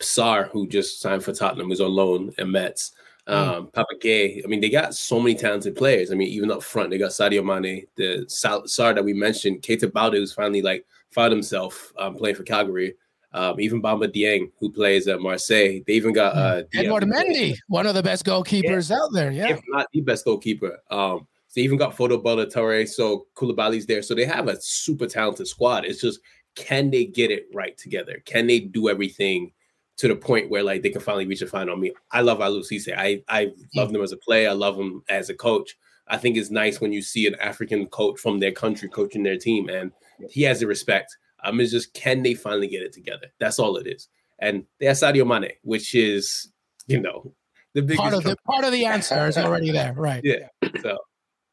[0.00, 2.92] Sarr, who just signed for Tottenham, who's on loan, and Metz.
[3.28, 3.34] Mm.
[3.34, 3.66] Um.
[3.68, 4.44] Pape Gueye.
[4.44, 6.10] I mean, they got so many talented players.
[6.10, 9.92] I mean, even up front, they got Sadio Mane, the Sarr that we mentioned, Keita
[9.92, 12.94] Balde, who's finally like found himself um, playing for Cagliari.
[13.32, 17.86] Um, even Bamba Dieng, who plays at Marseille, they even got uh, Edouard Mendy, one
[17.86, 18.96] of the best goalkeepers yeah.
[18.96, 19.30] out there.
[19.30, 20.78] Yeah, if not the best goalkeeper.
[20.90, 24.00] Um, they even got Fodé Ballo-Touré, so Koulibaly's there.
[24.00, 25.84] So they have a super talented squad.
[25.84, 26.20] It's just
[26.54, 28.22] can they get it right together?
[28.24, 29.52] Can they do everything
[29.96, 31.74] to the point where like they can finally reach a final?
[31.74, 32.94] I mean, I love Aliou Cisse.
[32.96, 34.50] I I love him as a player.
[34.50, 35.76] I love him as a coach.
[36.08, 39.36] I think it's nice when you see an African coach from their country coaching their
[39.36, 39.92] team, and
[40.30, 41.16] he has the respect.
[41.44, 43.28] Um, it's just can they finally get it together?
[43.38, 44.08] That's all it is.
[44.38, 46.50] And they have Sadio Mane, which is
[46.86, 47.32] you know
[47.74, 50.22] the biggest part of the part of the answer is already there, right?
[50.24, 50.48] Yeah.
[50.82, 50.98] So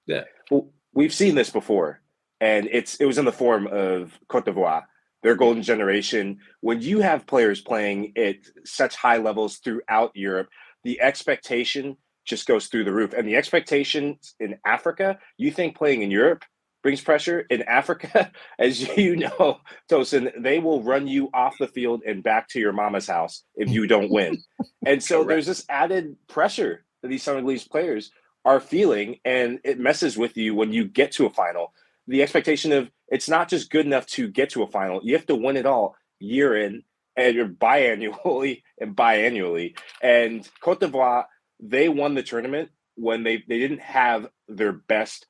[0.08, 0.24] yeah.
[0.52, 2.02] Well, we've seen this before,
[2.40, 4.84] and it's it was in the form of Cote d'Ivoire,
[5.24, 6.40] their golden generation.
[6.62, 10.50] When you have players playing at such high levels throughout Europe,
[10.84, 13.14] the expectation just goes through the roof.
[13.14, 16.44] And the expectations in Africa, you think playing in Europe
[16.86, 17.40] brings pressure.
[17.50, 22.48] In Africa, as you know, Tosin, they will run you off the field and back
[22.50, 24.38] to your mama's house if you don't win.
[24.86, 28.12] and so there's this added pressure that these Senegalese players
[28.46, 31.74] are feeling and it messes with you when you get to a final
[32.08, 35.26] the expectation of it's not just good enough to get to a final you have
[35.26, 36.84] to win it all year in
[37.18, 41.26] and biannually and biannually and cote d'ivoire
[41.60, 45.26] they won the tournament when they they didn't have their best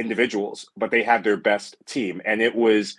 [0.00, 2.96] individuals but they had their best team and it was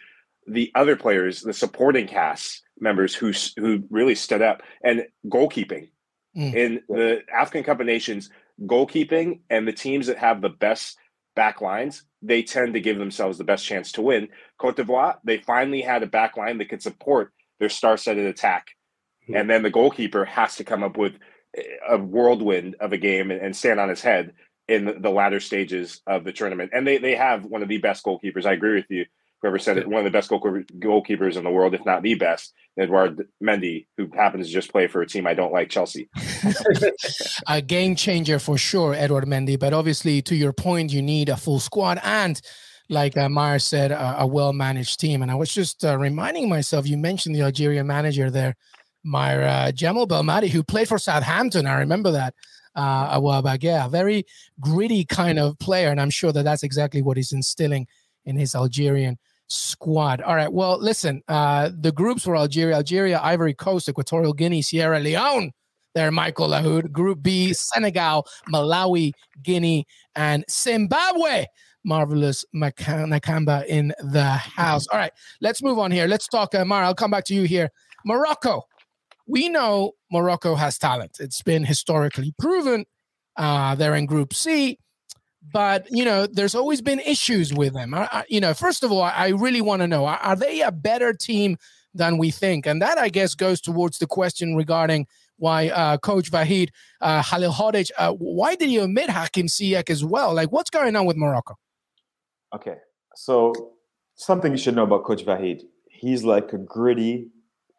[0.48, 5.90] the other players the supporting cast members who who really stood up and goalkeeping
[6.36, 6.54] mm.
[6.54, 8.30] in the african cup of nations
[8.66, 10.98] goalkeeping and the teams that have the best
[11.36, 14.30] back lines, they tend to give themselves the best chance to win.
[14.58, 18.72] Cote d'Ivoire, they finally had a back line that could support their star-studded attack.
[19.24, 19.36] Mm-hmm.
[19.36, 21.14] And then the goalkeeper has to come up with
[21.90, 24.34] a whirlwind of a game and, and stand on his head
[24.72, 26.72] in the, latter stages of the tournament.
[26.74, 28.46] And they they have one of the best goalkeepers.
[28.46, 29.06] I agree with you.
[29.42, 32.54] Whoever said it, one of the best goalkeepers in the world, if not the best,
[32.80, 36.10] Edouard Mendy, who happens to just play for a team I don't like, Chelsea.
[37.48, 39.60] a game changer for sure, Edouard Mendy.
[39.60, 42.40] But obviously, to your point, you need a full squad and
[42.88, 45.22] like uh, Myers said, a, well managed team.
[45.22, 48.56] And I was just uh, reminding myself, you mentioned the Algerian manager there,
[49.04, 51.66] Myra uh, Djamel Belmadi, who played for Southampton.
[51.66, 52.36] I remember that
[52.76, 53.64] uh, a while back.
[53.64, 54.26] Yeah, very
[54.60, 55.90] gritty kind of player.
[55.90, 57.88] And I'm sure that that's exactly what he's instilling
[58.26, 60.22] in his Algerian squad.
[60.22, 60.52] All right.
[60.52, 65.52] Well, listen, uh, the groups were Algeria, Algeria, Ivory Coast, Equatorial Guinea, Sierra Leone.
[65.94, 66.92] There, Michael Lahoud.
[66.92, 69.12] Group B, Senegal, Malawi,
[69.44, 71.46] Guinea, and Zimbabwe.
[71.84, 74.88] Marvelous Nakamba in the house.
[74.88, 76.08] All right, let's move on here.
[76.08, 76.86] Let's talk, uh, Mara.
[76.86, 77.70] I'll come back to you here.
[78.06, 78.68] Morocco
[79.32, 81.18] we know Morocco has talent.
[81.22, 82.86] It's been historically proven.
[83.38, 84.78] Uh, they're in Group C,
[85.42, 87.94] but you know, there's always been issues with them.
[87.94, 90.62] I, I, you know, first of all, I really want to know: are, are, they
[90.62, 91.56] a better team
[91.94, 92.66] than we think?
[92.66, 97.90] And that, I guess, goes towards the question regarding why uh, Coach Vahid uh, Halilhodžić,
[97.98, 100.34] uh, why did you omit Hakim Ziyech as well?
[100.34, 101.56] Like, what's going on with Morocco?
[102.54, 102.76] Okay,
[103.16, 103.54] so
[104.16, 105.62] something you should know about Coach Vahid.
[105.90, 107.30] He's like a gritty,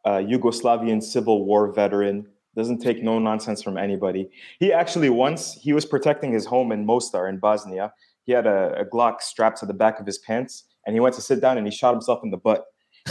[0.04, 4.28] uh, Yugoslavian civil war veteran, doesn't take no nonsense from anybody.
[4.58, 7.92] He actually once he was protecting his home in Mostar in Bosnia.
[8.24, 11.14] He had a, a, Glock strapped to the back of his pants, and he went
[11.16, 12.64] to sit down and he shot himself in the butt.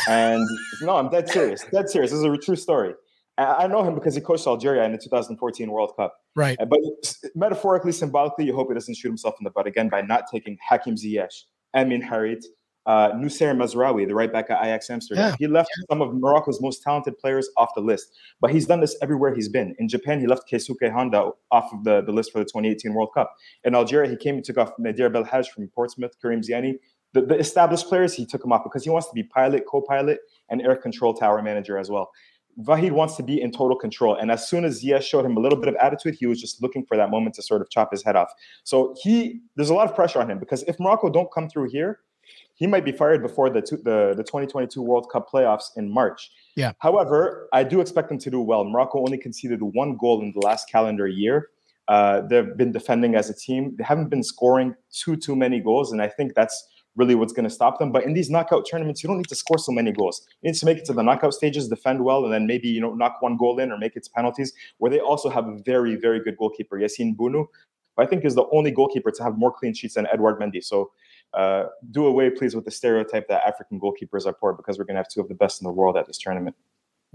[0.07, 0.47] And
[0.81, 2.11] no, I'm dead serious, dead serious.
[2.11, 2.93] This is a true story.
[3.37, 6.15] I know him because he coached Algeria in the 2014 World Cup.
[6.35, 6.57] Right.
[6.57, 6.79] But
[7.33, 10.57] metaphorically, symbolically, you hope he doesn't shoot himself in the butt again by not taking
[10.67, 11.43] Hakim Ziyech,
[11.75, 12.43] Amine Harit,
[12.85, 15.29] uh, Noussair Mazraoui, the right back at Ajax Amsterdam.
[15.29, 15.35] Yeah.
[15.37, 18.95] He left some of Morocco's most talented players off the list, but he's done this
[19.01, 19.75] everywhere he's been.
[19.79, 23.09] In Japan, he left Keisuke Honda off of the, the list for the 2018 World
[23.13, 23.35] Cup.
[23.63, 26.75] In Algeria, he came and took off Nadir Belhadj from Portsmouth, Karim Ziani.
[27.13, 30.19] The, the established players, he took them off because he wants to be pilot, co-pilot,
[30.49, 32.09] and air control tower manager as well.
[32.59, 34.15] Vahid wants to be in total control.
[34.15, 36.61] And as soon as Ziyech showed him a little bit of attitude, he was just
[36.61, 38.29] looking for that moment to sort of chop his head off.
[38.63, 41.69] So he there's a lot of pressure on him because if Morocco don't come through
[41.69, 41.99] here,
[42.55, 46.31] he might be fired before the the, the 2022 World Cup playoffs in March.
[46.55, 46.73] Yeah.
[46.79, 48.63] However, I do expect him to do well.
[48.65, 51.49] Morocco only conceded one goal in the last calendar year.
[51.87, 53.75] Uh, they've been defending as a team.
[53.77, 57.45] They haven't been scoring too too many goals, and I think that's really what's going
[57.45, 57.91] to stop them.
[57.91, 60.27] But in these knockout tournaments, you don't need to score so many goals.
[60.41, 62.81] You need to make it to the knockout stages, defend well, and then maybe you
[62.81, 64.53] know knock one goal in or make it to penalties.
[64.77, 67.47] Where they also have a very very good goalkeeper, Yassine Bounou.
[67.97, 70.63] I think is the only goalkeeper to have more clean sheets than Edouard Mendy.
[70.63, 70.91] So
[71.33, 74.95] uh, do away, please, with the stereotype that African goalkeepers are poor because we're going
[74.95, 76.55] to have two of the best in the world at this tournament.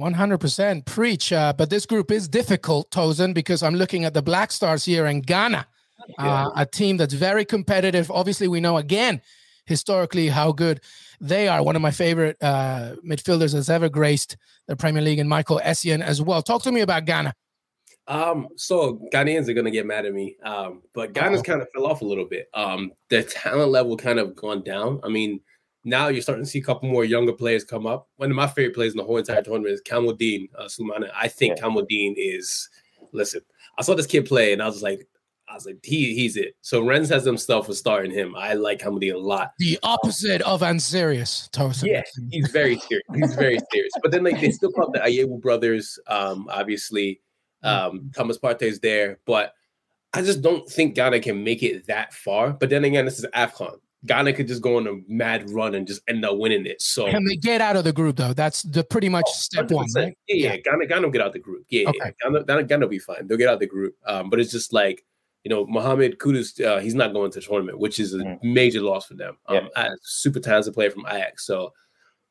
[0.01, 1.33] 100% preach.
[1.33, 5.07] Uh, but this group is difficult, Tosin, because I'm looking at the Black Stars here
[5.07, 5.67] in Ghana,
[6.19, 8.11] uh, a team that's very competitive.
[8.11, 9.23] Obviously, we know again
[9.65, 10.81] historically how good
[11.21, 11.63] they are.
[11.63, 14.37] One of my favorite uh, midfielders has ever graced
[14.69, 16.43] the Premier League, and Michael Essien as well.
[16.43, 17.35] Talk to me about Ghana.
[18.09, 20.37] Um, so Ghanaians are gonna get mad at me.
[20.43, 22.49] Um, but Ghana's kind of fell off a little bit.
[22.55, 25.01] Um, their talent level kind of gone down.
[25.03, 25.41] I mean,
[25.85, 28.09] now you're starting to see a couple more younger players come up.
[28.17, 31.11] One of my favorite players in the whole entire tournament is Kamaldeen uh, Sulemana.
[31.15, 31.65] I think yeah.
[31.65, 32.69] Kamaldeen is.
[33.13, 33.41] Listen,
[33.79, 35.07] I saw this kid play, and I was like,
[35.49, 36.57] I was like, he he's it.
[36.61, 38.35] So Rennes has himself for starting him.
[38.37, 39.53] I like Kamaldeen a lot.
[39.59, 41.87] The opposite of unserious, Tosin.
[41.87, 43.07] Yeah, he's very serious.
[43.15, 43.93] He's very serious.
[44.03, 45.99] But then like they still call the Ayew brothers.
[46.09, 47.21] Um, obviously.
[47.67, 49.55] Um, Thomas Partey is there, but
[50.13, 52.51] I just don't think Ghana can make it that far.
[52.51, 53.79] But then again, this is AFCON.
[54.05, 56.81] Ghana could just go on a mad run and just end up winning it.
[56.81, 58.33] So can they get out of the group though?
[58.33, 59.87] That's the pretty much oh, step one.
[59.97, 60.17] Right?
[60.29, 60.57] Yeah, yeah.
[60.59, 61.67] Ghana, Ghana will get out the group.
[61.69, 61.99] Yeah, okay.
[61.99, 62.11] yeah.
[62.23, 63.27] Ghana, Ghana, Ghana will be fine.
[63.27, 63.97] They'll get out the group.
[64.07, 65.05] Um, but it's just like
[65.45, 68.43] you know, Mohamed Kudus, uh, he's not going to the tournament, which is a mm.
[68.43, 69.37] major loss for them.
[69.47, 69.91] Um, yeah.
[70.03, 71.73] super talented player from Ajax, so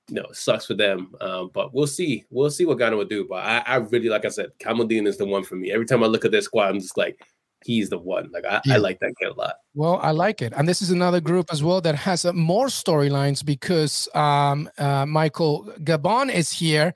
[0.08, 1.16] you know, sucks for them.
[1.22, 2.26] Um, but we'll see.
[2.30, 3.26] We'll see what Ghana will do.
[3.28, 5.72] But I, I really, like I said, Kamaldeen is the one for me.
[5.72, 7.20] Every time I look at this squad, I'm just like,
[7.66, 8.30] he's the one.
[8.32, 8.76] Like I, yeah.
[8.76, 9.56] I like that kid a lot.
[9.74, 12.68] Well, I like it, and this is another group as well that has uh, more
[12.68, 16.94] storylines because um, uh, Michael Gabon is here,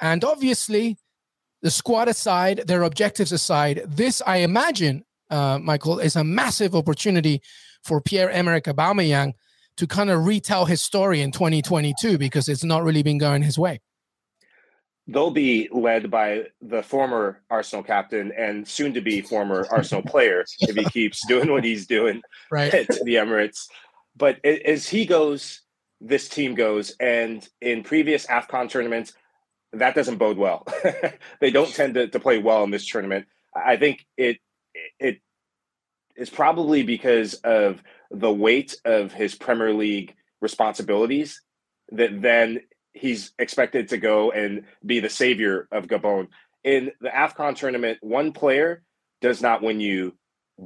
[0.00, 0.96] and obviously,
[1.62, 7.42] the squad aside, their objectives aside, this I imagine, uh, Michael, is a massive opportunity
[7.84, 9.34] for Pierre Emerick Aubameyang
[9.76, 13.58] to kind of retell his story in 2022 because it's not really been going his
[13.58, 13.80] way.
[15.08, 20.44] they'll be led by the former Arsenal captain and soon to be former Arsenal player
[20.60, 22.74] if he keeps doing what he's doing right.
[22.80, 23.66] at the Emirates.
[24.16, 25.60] But as he goes,
[26.00, 26.94] this team goes.
[26.98, 29.12] And in previous AFCON tournaments,
[29.72, 30.66] that doesn't bode well.
[31.40, 33.26] they don't tend to, to play well in this tournament.
[33.54, 34.38] I think it
[34.98, 35.20] it
[36.16, 41.42] is probably because of the weight of his Premier League responsibilities
[41.92, 42.60] that then
[42.92, 46.28] he's expected to go and be the savior of Gabon.
[46.64, 48.82] In the AFCON tournament, one player
[49.20, 50.16] does not win you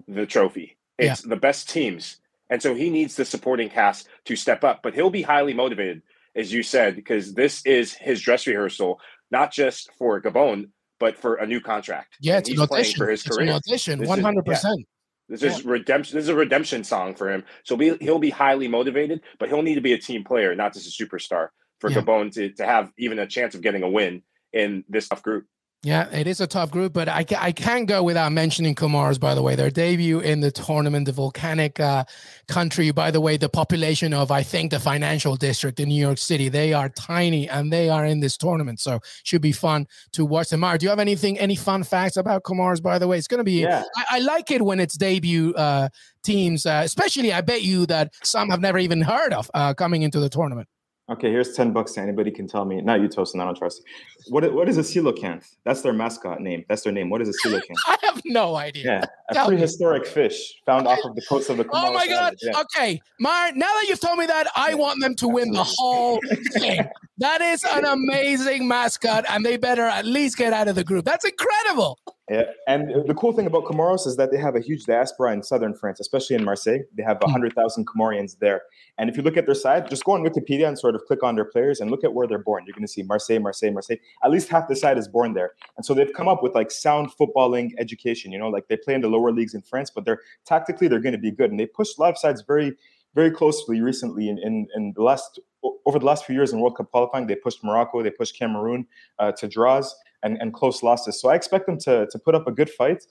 [0.09, 0.79] the trophy.
[0.99, 1.29] It's yeah.
[1.29, 2.21] the best teams.
[2.49, 6.03] And so he needs the supporting cast to step up, but he'll be highly motivated,
[6.35, 9.01] as you said, because this is his dress rehearsal,
[9.31, 12.17] not just for Gabon, but for a new contract.
[12.21, 12.99] Yeah, it's an audition.
[12.99, 13.51] for his it's career.
[13.51, 14.87] An audition, one hundred percent.
[15.31, 15.71] This is yeah.
[15.71, 16.17] redemption.
[16.17, 17.45] This is a redemption song for him.
[17.63, 20.75] So be, he'll be highly motivated, but he'll need to be a team player, not
[20.75, 21.99] just a superstar, for yeah.
[21.99, 25.47] Gabon to, to have even a chance of getting a win in this tough group.
[25.83, 29.35] Yeah, it is a tough group, but I, I can't go without mentioning Comoros, by
[29.35, 29.57] the way.
[29.57, 32.05] Their debut in the tournament, the volcanic uh,
[32.49, 36.19] country, by the way, the population of, I think, the financial district in New York
[36.19, 38.79] City, they are tiny and they are in this tournament.
[38.79, 40.61] So should be fun to watch them.
[40.61, 43.17] Mar, do you have anything, any fun facts about Comoros, by the way?
[43.17, 43.83] It's going to be, yeah.
[43.97, 45.89] I, I, like it when it's debut uh,
[46.23, 50.03] teams, uh, especially I bet you that some have never even heard of uh, coming
[50.03, 50.69] into the tournament.
[51.11, 52.81] Okay, here's 10 bucks to anybody can tell me.
[52.81, 54.33] Not you, Tosin, I don't trust you.
[54.33, 55.57] What, what is a coelacanth?
[55.65, 56.65] That's their mascot name.
[56.69, 57.11] That's their name.
[57.11, 57.75] What is a coelacanth?
[57.89, 58.85] I have no idea.
[58.85, 60.09] Yeah, a tell prehistoric me.
[60.09, 62.35] fish found off of the coast of the Oh my God.
[62.41, 62.61] Yeah.
[62.61, 66.21] Okay, Mar, now that you've told me that, I want them to win the whole
[66.53, 66.87] thing.
[67.19, 71.05] That is an amazing mascot, and they better at least get out of the group.
[71.05, 71.99] That's incredible.
[72.31, 75.43] Yeah, and the cool thing about Comoros is that they have a huge diaspora in
[75.43, 76.79] southern France, especially in Marseille.
[76.97, 78.01] They have 100,000 hmm.
[78.01, 78.63] Comorians there.
[78.99, 81.25] And if you look at their side, just go on Wikipedia and sort of click
[81.25, 82.63] on their players and look at where they're born.
[82.65, 83.97] You're going to see Marseille, Marseille, Marseille.
[84.23, 85.55] At least half the side is born there.
[85.77, 88.31] And so they've come up with like sound footballing education.
[88.31, 91.01] You know, like they play in the lower leagues in France, but they're tactically they're
[91.01, 91.51] going to be good.
[91.51, 92.77] And they pushed a lot of sides very,
[93.13, 95.41] very closely recently in, in, in the last
[95.85, 97.27] over the last few years in World Cup qualifying.
[97.27, 98.87] They pushed Morocco, they pushed Cameroon
[99.19, 101.21] uh, to draws and, and close losses.
[101.21, 103.05] So I expect them to, to put up a good fight,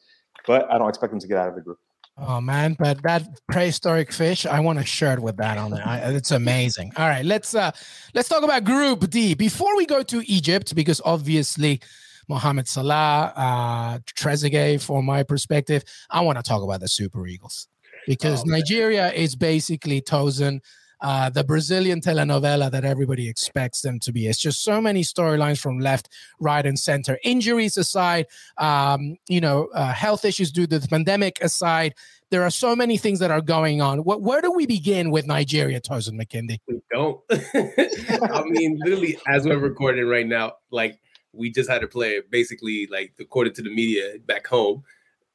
[0.47, 1.79] but I don't expect them to get out of the group.
[2.21, 5.79] Oh man, but that prehistoric fish, I want a shirt with that on it.
[5.85, 6.91] I, it's amazing.
[6.97, 7.71] All right, let's uh
[8.13, 11.79] let's talk about Group D before we go to Egypt because obviously
[12.27, 17.69] Mohamed Salah, uh Trezeguet, from my perspective, I want to talk about the Super Eagles
[18.05, 20.59] because oh, Nigeria is basically Tosin
[21.01, 24.27] uh, the Brazilian telenovela that everybody expects them to be.
[24.27, 26.09] It's just so many storylines from left,
[26.39, 27.17] right, and center.
[27.23, 31.93] Injuries aside, um, you know, uh, health issues due to the pandemic aside,
[32.31, 33.99] there are so many things that are going on.
[33.99, 36.59] What, where do we begin with Nigeria, Tosin McKindy?
[36.67, 37.19] We don't.
[37.31, 40.99] I mean, literally, as we're recording right now, like
[41.33, 44.83] we just had a player, basically, like according to the media back home,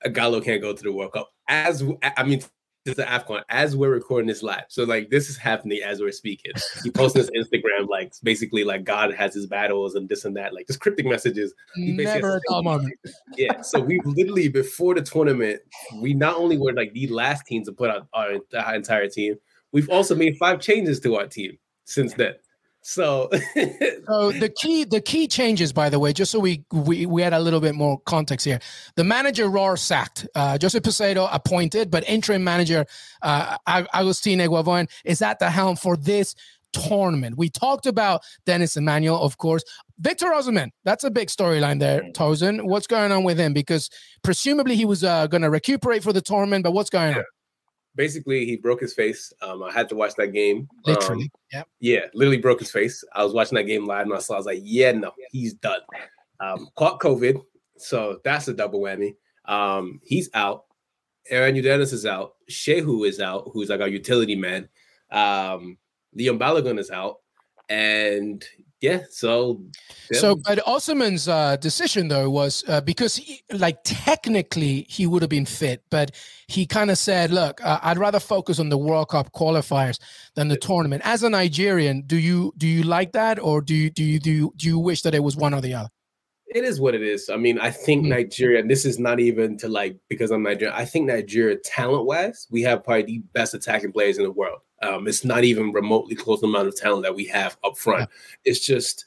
[0.05, 1.31] Ighalo can't go to the World Cup.
[1.49, 2.43] As I mean,
[2.85, 4.65] is the AFCON as we're recording this live.
[4.69, 6.53] So like this is happening as we're speaking.
[6.83, 10.55] He posted his Instagram like basically like God has his battles and this and that,
[10.55, 11.55] like just cryptic messages.
[11.77, 12.95] Never moment.
[13.37, 13.63] Yeah.
[13.63, 15.61] So we literally before the tournament,
[16.01, 19.37] we not only were like the last team to put out our, our entire team,
[19.73, 22.35] we've also made five changes to our team since then.
[22.87, 23.31] So,
[24.07, 27.33] so the key the key changes, by the way, just so we we we had
[27.33, 28.61] a little bit more context here.
[28.97, 30.29] The manager Rohr sacked.
[30.35, 32.85] Uh, Joseph Peseiro appointed, but interim manager
[33.23, 36.35] uh, Augustine Eguavoen is at the helm for this
[36.75, 37.39] tournament.
[37.39, 39.65] We talked about Denis Emmanuel, of course.
[39.99, 42.13] Victor Osimhen, that's a big storyline there, mm.
[42.13, 42.65] Tosin.
[42.67, 43.55] What's going on with him?
[43.55, 43.89] Because
[44.23, 47.25] presumably he was uh, going to recuperate for the tournament, but what's going on?
[47.95, 49.33] Basically he broke his face.
[49.43, 50.69] Um, I had to watch that game.
[50.85, 53.05] Literally, um, yeah, yeah, literally broke his face.
[53.15, 54.35] I was watching that game live, and I saw.
[54.35, 55.81] I was like, yeah, no, he's done.
[56.41, 57.41] Um, caught COVID,
[57.77, 59.15] so that's a double whammy.
[59.45, 60.65] Um, he's out.
[61.31, 62.35] Aaron Udenis is out.
[62.51, 64.69] Shehu is out, who's like our utility man.
[65.11, 65.79] Um,
[66.15, 67.19] Leon Balogun is out,
[67.69, 68.45] and
[68.85, 69.63] yeah, so
[70.13, 75.31] so but Osimhen's uh, decision though was uh, because he, like technically he would have
[75.31, 76.11] been fit, but
[76.49, 79.99] he kind of said, "Look, uh, I'd rather focus on the World Cup qualifiers
[80.35, 83.89] than the tournament." As a Nigerian, do you do you like that, or do you
[83.89, 85.89] do you do you, do you wish that it was one or the other?
[86.49, 87.31] It is what it is.
[87.31, 88.11] I mean, I think mm-hmm.
[88.11, 90.77] Nigeria, and this is not even to like because I'm Nigerian.
[90.77, 94.59] I think Nigeria, talent wise, we have probably the best attacking players in the world.
[94.85, 97.77] Um, it's not even remotely close to the amount of talent that we have up
[97.77, 98.01] front.
[98.01, 98.51] Yeah.
[98.51, 99.07] It's just,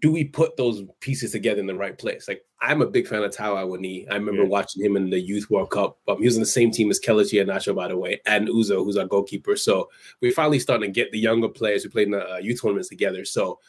[0.00, 2.26] do we put those pieces together in the right place?
[2.26, 4.06] Like, I'm a big fan of Taiwo Awoniyi.
[4.10, 4.48] I remember yeah.
[4.48, 5.98] watching him in the Youth World Cup.
[6.08, 8.82] Um, he was in the same team as Kelechi Iheanacho, by the way, and Uzo,
[8.82, 9.56] who's our goalkeeper.
[9.56, 9.90] So
[10.22, 12.88] we're finally starting to get the younger players who played in the uh, youth tournaments
[12.88, 13.24] together.
[13.24, 13.60] So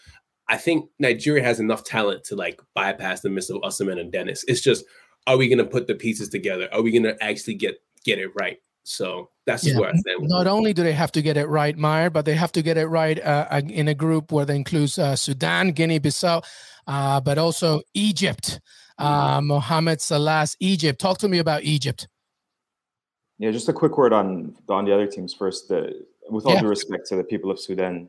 [0.47, 4.45] I think Nigeria has enough talent to like bypass the miss of Osimhen and Dennis.
[4.47, 4.85] It's just,
[5.27, 6.69] are we going to put the pieces together?
[6.71, 8.61] Are we going to actually get get it right?
[8.87, 9.79] So that's yeah.
[9.79, 10.29] where I stand.
[10.29, 12.77] Not only do they have to get it right, Maher, but they have to get
[12.77, 16.43] it right uh, in a group where they includes uh, Sudan, Guinea-Bissau,
[16.87, 18.61] uh, but also Egypt.
[18.97, 21.01] Uh, Mohamed Salah's Egypt.
[21.01, 22.07] Talk to me about Egypt.
[23.37, 25.67] Yeah, just a quick word on on the other teams first.
[25.67, 26.61] The, with all yeah.
[26.61, 28.07] due respect to the people of Sudan,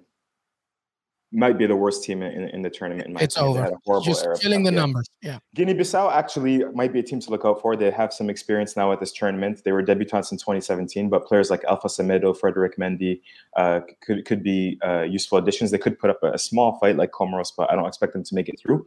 [1.37, 3.07] might be the worst team in, in the tournament.
[3.07, 3.76] In my it's opinion.
[3.87, 4.01] over.
[4.01, 4.80] Just killing the yeah.
[4.80, 5.07] numbers.
[5.22, 5.39] Yeah.
[5.55, 7.76] Guinea-Bissau actually might be a team to look out for.
[7.76, 9.62] They have some experience now at this tournament.
[9.64, 13.20] They were debutants in 2017, but players like Alfa Semedo, Frederick Mendy
[13.57, 15.70] uh, could could be uh, useful additions.
[15.70, 18.24] They could put up a, a, small fight like Comoros, but I don't expect them
[18.24, 18.87] to make it through.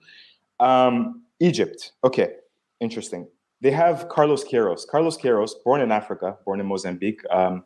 [0.59, 1.91] Um, Egypt.
[2.03, 2.33] Okay,
[2.79, 3.27] interesting.
[3.61, 4.87] They have Carlos Queiroz.
[4.87, 7.21] Carlos Queiroz, born in Africa, born in Mozambique.
[7.29, 7.63] Um,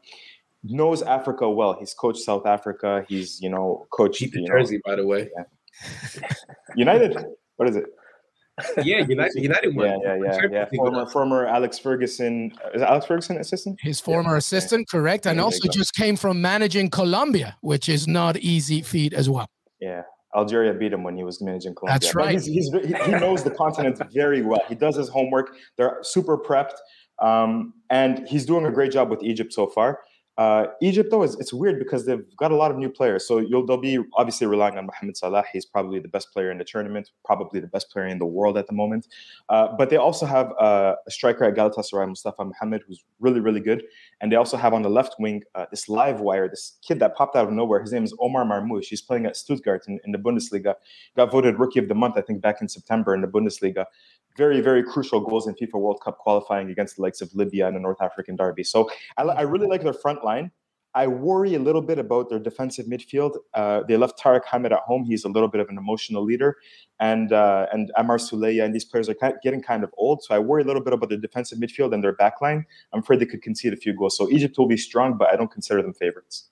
[0.63, 1.75] knows Africa well.
[1.79, 3.05] He's coached South Africa.
[3.07, 5.29] He's you know coached Keep you Jersey, by the way.
[5.35, 6.33] Yeah.
[6.75, 7.25] United.
[7.57, 7.85] What is it?
[8.83, 9.35] yeah, United.
[9.41, 10.65] United Yeah, yeah, yeah, yeah.
[10.75, 12.53] Former, former Alex Ferguson.
[12.73, 13.79] Is Alex Ferguson assistant?
[13.81, 14.37] His former yeah.
[14.37, 19.29] assistant, correct, and also just came from managing Colombia, which is not easy feat as
[19.29, 19.47] well.
[19.81, 20.03] Yeah,
[20.35, 21.99] Algeria beat him when he was managing Colombia.
[21.99, 22.33] That's right.
[22.33, 22.71] He's, he's,
[23.05, 24.61] he knows the continent very well.
[24.69, 25.55] He does his homework.
[25.77, 26.75] They're super prepped,
[27.19, 30.01] um, and he's doing a great job with Egypt so far.
[30.37, 33.27] Uh, Egypt, though, is it's weird because they've got a lot of new players.
[33.27, 35.43] So they'll be obviously relying on Mohamed Salah.
[35.53, 38.57] He's probably the best player in the tournament, probably the best player in the world
[38.57, 39.07] at the moment.
[39.49, 43.59] Uh, but they also have uh, a striker at Galatasaray, Mustafa Mohamed, who's really, really
[43.59, 43.83] good.
[44.21, 47.15] And they also have on the left wing uh, this live wire, this kid that
[47.15, 47.81] popped out of nowhere.
[47.81, 48.85] His name is Omar Marmoush.
[48.85, 50.75] He's playing at Stuttgart in, in the Bundesliga.
[51.15, 53.85] Got voted Rookie of the Month, I think, back in September in the Bundesliga
[54.37, 57.75] very, very crucial goals in FIFA World Cup qualifying against the likes of Libya and
[57.75, 58.63] the North African derby.
[58.63, 60.51] So I, I really like their front line.
[60.95, 63.37] I worry a little bit about their defensive midfield.
[63.53, 65.03] Uh, they left Tarek Hamed at home.
[65.03, 66.57] He's a little bit of an emotional leader,
[66.99, 70.23] and uh, and Amar Suleya and these players are kind of getting kind of old.
[70.23, 72.65] So I worry a little bit about their defensive midfield and their back line.
[72.93, 74.15] I'm afraid they could concede a few goals.
[74.15, 76.49] So Egypt will be strong, but I don't consider them favorites.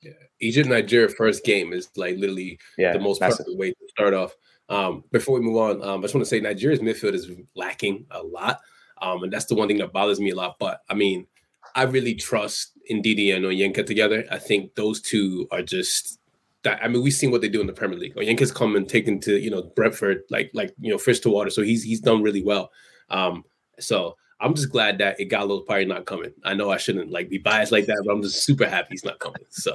[0.00, 3.44] Yeah, Egypt Nigeria first game is like literally yeah, the most massive.
[3.44, 4.34] perfect way to start off.
[4.72, 8.06] Um, before we move on, um, I just want to say Nigeria's midfield is lacking
[8.10, 8.60] a lot,
[9.00, 10.56] um, and that's the one thing that bothers me a lot.
[10.58, 11.26] But I mean
[11.74, 14.24] I really trust Ndidi and Onyeka together.
[14.30, 16.18] I think those two are just
[16.64, 16.82] that.
[16.82, 18.14] I mean, we've seen what they do in the Premier League.
[18.14, 21.50] Onyeka's come and taken to you know Brentford like like you know fish to water.
[21.50, 22.70] So he's he's done really well.
[23.10, 23.44] Um,
[23.78, 26.32] so I'm just glad that Ighalo's probably not coming.
[26.44, 29.04] I know I shouldn't like be biased like that, but I'm just super happy he's
[29.04, 29.42] not coming.
[29.50, 29.74] So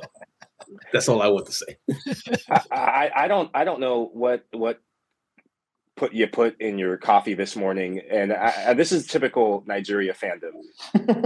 [0.94, 1.78] that's all I want to say.
[2.72, 4.82] I, I don't I don't know what what
[5.98, 10.14] put you put in your coffee this morning, and I, I, this is typical Nigeria
[10.14, 10.54] fandom.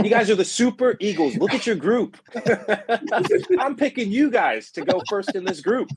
[0.03, 1.35] you guys are the Super Eagles.
[1.35, 2.17] Look at your group.
[3.59, 5.89] I'm picking you guys to go first in this group.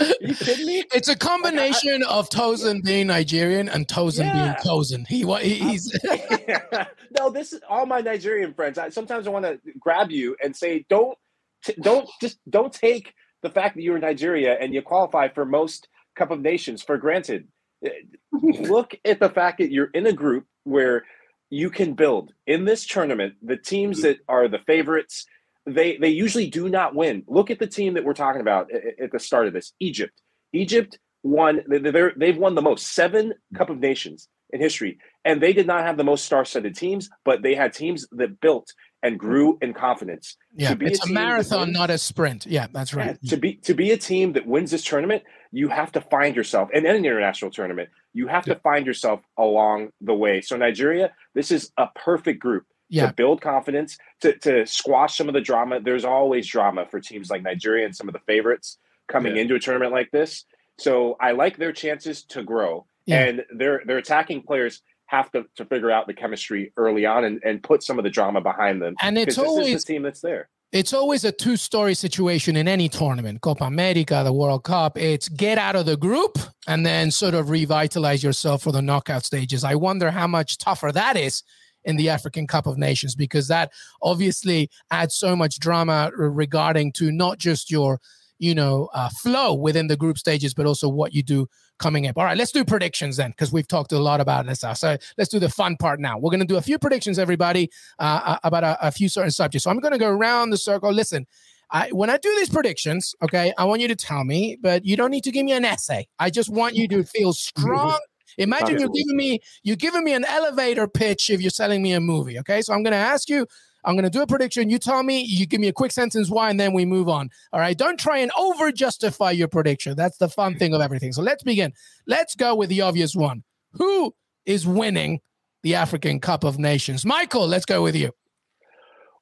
[0.00, 0.84] Are you kidding me?
[0.92, 4.32] It's a combination of Tosin being Nigerian and Tosin yeah.
[4.32, 5.06] being Tosin.
[5.06, 5.94] He, what he's
[7.18, 7.30] no.
[7.30, 8.78] This is all my Nigerian friends.
[8.78, 11.16] I, sometimes I want to grab you and say, don't,
[11.64, 15.44] t- don't just don't take the fact that you're in Nigeria and you qualify for
[15.44, 17.46] most Cup of Nations for granted
[18.32, 21.04] look at the fact that you're in a group where
[21.50, 22.32] you can build.
[22.46, 24.08] In this tournament the teams mm-hmm.
[24.08, 25.26] that are the favorites
[25.66, 27.24] they they usually do not win.
[27.26, 29.72] Look at the team that we're talking about at, the start of this.
[29.80, 30.20] Egypt.
[30.52, 32.88] Egypt won they're, they've won the most.
[32.88, 34.98] Seven cup of nations in history.
[35.24, 38.72] And they did not have the most star-studded teams but they had teams that built
[39.04, 40.36] and grew in confidence.
[40.54, 42.46] Yeah it's a, a marathon wins, not a sprint.
[42.46, 43.22] Yeah that's right.
[43.28, 45.22] To be to be a team that wins this tournament
[45.52, 48.54] you have to find yourself and in any international tournament you have yeah.
[48.54, 53.06] to find yourself along the way so nigeria this is a perfect group yeah.
[53.06, 57.30] to build confidence to, to squash some of the drama there's always drama for teams
[57.30, 58.78] like nigeria and some of the favorites
[59.08, 59.42] coming yeah.
[59.42, 60.44] into a tournament like this
[60.78, 65.66] so i like their chances to grow and their their attacking players have to, to
[65.66, 68.94] figure out the chemistry early on and, and put some of the drama behind them
[69.02, 73.42] and it's always the team that's there it's always a two-story situation in any tournament.
[73.42, 74.98] Copa america the world cup.
[74.98, 79.24] It's get out of the group and then sort of revitalize yourself for the knockout
[79.24, 79.64] stages.
[79.64, 81.42] I wonder how much tougher that is
[81.84, 87.10] in the african cup of nations because that obviously adds so much drama regarding to
[87.10, 88.00] not just your
[88.38, 91.48] you know uh, flow within the group stages but also what you do
[91.82, 94.60] coming up all right let's do predictions then because we've talked a lot about this
[94.74, 96.18] so let's do the fun part now.
[96.18, 99.30] We're going to do a few predictions everybody uh, uh, about a, a, few certain
[99.30, 99.64] subjects.
[99.64, 100.92] So i'm going to go around the circle.
[100.92, 101.26] Listen
[101.72, 104.94] I, when I do these predictions, okay, I want you to tell me, but you
[104.94, 106.06] don't need to give me an essay.
[106.18, 107.98] I just want you to feel strong.
[108.36, 112.00] Imagine you're giving me you're giving me an elevator pitch if you're selling me a
[112.00, 112.38] movie.
[112.40, 113.46] Okay, so I'm going to ask you
[113.84, 114.70] I'm going to do a prediction.
[114.70, 117.30] You tell me, you give me a quick sentence why, and then we move on.
[117.52, 117.76] All right.
[117.76, 119.96] Don't try and over justify your prediction.
[119.96, 121.12] That's the fun thing of everything.
[121.12, 121.72] So let's begin.
[122.06, 123.42] Let's go with the obvious one.
[123.72, 124.14] Who
[124.46, 125.20] is winning
[125.62, 127.04] the African Cup of Nations?
[127.04, 128.12] Michael, let's go with you.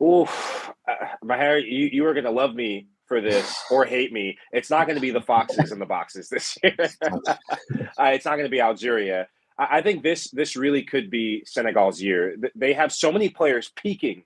[0.02, 4.38] Oof, uh, Maher, you, you are going to love me for this or hate me.
[4.52, 6.74] It's not going to be the Foxes in the boxes this year.
[7.02, 9.28] uh, it's not going to be Algeria.
[9.58, 12.36] I, I think this this really could be Senegal's year.
[12.54, 14.22] They have so many players peaking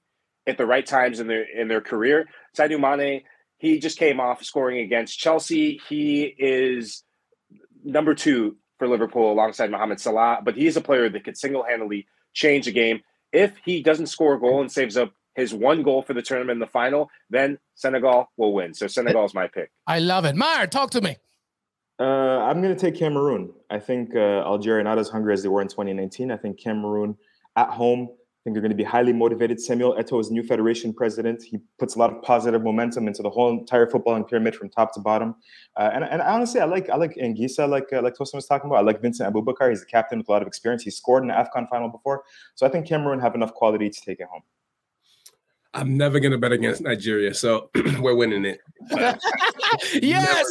[0.47, 2.29] at the right times in their in their career.
[2.57, 3.23] Sadio Mane,
[3.59, 5.81] he just came off scoring against Chelsea.
[5.89, 7.03] He is
[7.85, 11.65] number two for Liverpool alongside Mohamed Salah, but he is a player that could single
[11.65, 13.01] handedly change a game.
[13.33, 16.57] If he doesn't score a goal and saves up his one goal for the tournament
[16.57, 18.75] in the final, then Senegal will win.
[18.75, 19.71] So Senegal is my pick.
[19.87, 20.37] I love it.
[20.37, 21.17] Maher, talk to me.
[21.99, 23.53] Uh, I'm going to take Cameroon.
[23.71, 26.31] I think uh, Algeria not as hungry as they were in 2019.
[26.31, 27.17] I think Cameroon
[27.57, 28.11] at home.
[28.45, 29.59] I think they're going to be highly motivated.
[29.59, 31.43] Samuel Eto'o is new federation president.
[31.43, 34.93] He puts a lot of positive momentum into the whole entire footballing pyramid from top
[34.95, 35.37] to bottom.
[35.79, 38.69] Uh, and, and honestly, I like I like Anguissa, like uh, like Tosin was talking
[38.69, 38.81] about.
[38.81, 39.71] I like Vincent Aboubakar.
[39.71, 40.83] He's a captain with a lot of experience.
[40.83, 42.25] He scored in the AFCON final before.
[42.55, 44.43] So I think Cameroon have enough quality to take it home.
[45.73, 48.61] I'm never gonna bet against Nigeria, so we're winning it.
[50.03, 50.45] yes,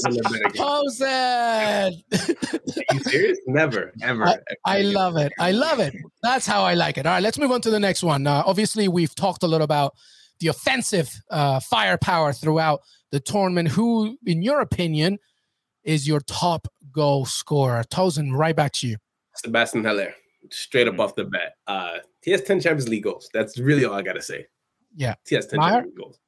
[0.58, 2.04] Jose.
[2.92, 3.40] you serious?
[3.48, 4.26] Never, ever.
[4.26, 5.32] I, I, love it.
[5.40, 5.96] I love it.
[6.22, 7.06] That's how I like it.
[7.06, 8.28] All right, let's move on to the next one.
[8.28, 9.94] Uh, obviously, we've talked a lot about
[10.40, 13.70] the offensive uh, firepower throughout the tournament.
[13.70, 15.20] Who, in your opinion,
[15.84, 17.84] is your top goal scorer?
[17.84, 18.98] Tosin, right back to you.
[19.36, 20.14] Sebastian Haller,
[20.52, 21.54] straight up off the bat.
[21.68, 23.30] Uh, he has 10 Champions League goals.
[23.34, 24.46] That's really all I got to say.
[24.96, 25.72] Yeah, he has ten Maher?
[25.72, 26.20] Champions League goals.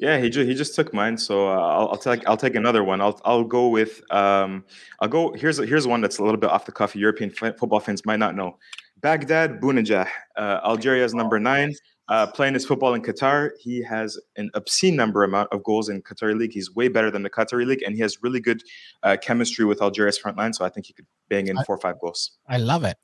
[0.00, 2.84] Yeah, he just he just took mine, so uh, I'll, I'll take I'll take another
[2.84, 3.00] one.
[3.00, 4.64] I'll I'll go with um
[5.00, 6.94] I'll go here's here's one that's a little bit off the cuff.
[6.96, 8.58] European football fans might not know.
[9.00, 11.74] Baghdad Bounedjah, uh, Algeria's number nine,
[12.08, 13.50] uh, playing his football in Qatar.
[13.60, 16.52] He has an obscene number amount of goals in Qatari league.
[16.52, 18.62] He's way better than the Qatari league, and he has really good
[19.02, 20.54] uh, chemistry with Algeria's front line.
[20.54, 22.32] So I think he could bang in four or five goals.
[22.48, 22.96] I love it.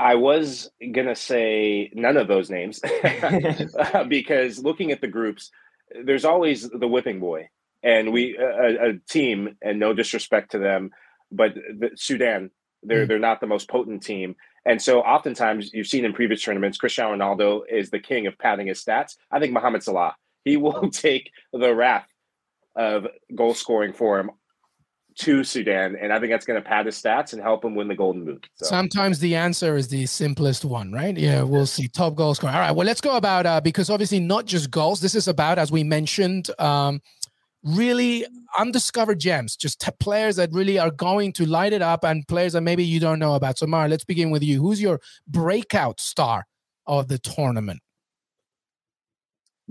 [0.00, 2.80] I was gonna say none of those names
[4.08, 5.50] because looking at the groups,
[6.04, 7.50] there's always the whipping boy,
[7.82, 10.90] and we a, a team, and no disrespect to them,
[11.30, 12.50] but the, Sudan,
[12.82, 13.08] they're mm.
[13.08, 17.14] they're not the most potent team, and so oftentimes you've seen in previous tournaments, Cristiano
[17.14, 19.16] Ronaldo is the king of padding his stats.
[19.30, 22.08] I think Mohamed Salah, he will take the wrath
[22.74, 24.30] of goal scoring for him
[25.20, 27.88] to Sudan, and I think that's going to pad his stats and help him win
[27.88, 28.48] the Golden Boot.
[28.54, 28.66] So.
[28.66, 31.16] Sometimes the answer is the simplest one, right?
[31.16, 31.88] Yeah, we'll see.
[31.88, 32.52] Top goal scorer.
[32.52, 35.00] All right, well, let's go about uh, because obviously not just goals.
[35.00, 37.02] This is about, as we mentioned, um,
[37.62, 38.24] really
[38.58, 42.54] undiscovered gems, just t- players that really are going to light it up, and players
[42.54, 43.58] that maybe you don't know about.
[43.58, 44.62] So, Mar, let's begin with you.
[44.62, 46.46] Who's your breakout star
[46.86, 47.80] of the tournament?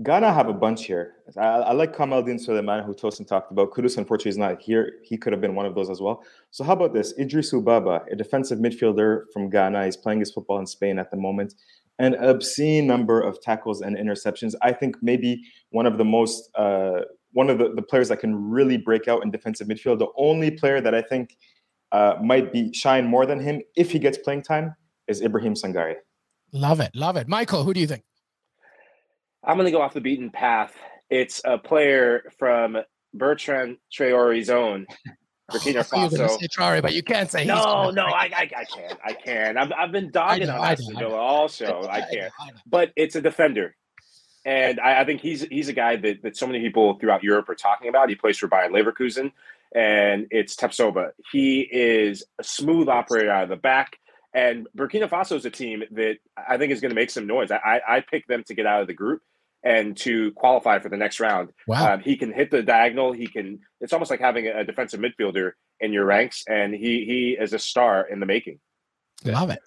[0.02, 1.16] Ghana have a bunch here.
[1.36, 3.70] I, I like Kamaldeen Sulemana, who Tosin talked about.
[3.72, 4.92] Kudus, unfortunately, is not here.
[5.02, 6.24] He could have been one of those as well.
[6.50, 7.12] So, how about this?
[7.18, 9.84] Iddrisu Baba, a defensive midfielder from Ghana.
[9.84, 11.54] He's playing his football in Spain at the moment.
[11.98, 14.54] An obscene number of tackles and interceptions.
[14.62, 17.00] I think maybe one of the most, uh,
[17.32, 19.98] one of the, the players that can really break out in defensive midfield.
[19.98, 21.36] The only player that I think
[21.92, 24.74] uh, might be shine more than him if he gets playing time
[25.08, 25.96] is Ibrahim Sangare.
[26.52, 26.90] Love it.
[26.94, 27.28] Love it.
[27.28, 28.02] Michael, who do you think?
[29.44, 30.74] I'm going to go off the beaten path.
[31.08, 32.78] It's a player from
[33.14, 34.86] Bertrand Traore's own
[35.50, 36.28] oh, Burkina Faso.
[36.38, 38.04] Say Traore, but you can't say no, no.
[38.04, 39.56] I, I, I can, I can.
[39.56, 41.82] I've, I've been dogging know, on Aston Villa also.
[41.82, 42.32] I, I can't,
[42.66, 43.74] but it's a defender,
[44.44, 47.48] and I, I, think he's he's a guy that that so many people throughout Europe
[47.48, 48.08] are talking about.
[48.08, 49.32] He plays for Bayer Leverkusen,
[49.74, 51.10] and it's Tapsoba.
[51.32, 53.98] He is a smooth operator out of the back.
[54.32, 56.18] And Burkina Faso is a team that
[56.48, 57.50] I think is going to make some noise.
[57.50, 59.22] I, I picked them to get out of the group
[59.62, 61.50] and to qualify for the next round.
[61.66, 61.94] Wow.
[61.94, 63.12] Um, he can hit the diagonal.
[63.12, 63.60] He can.
[63.80, 67.58] It's almost like having a, defensive midfielder in your ranks, and he he is a
[67.58, 68.60] star in the making.
[69.24, 69.60] Love it.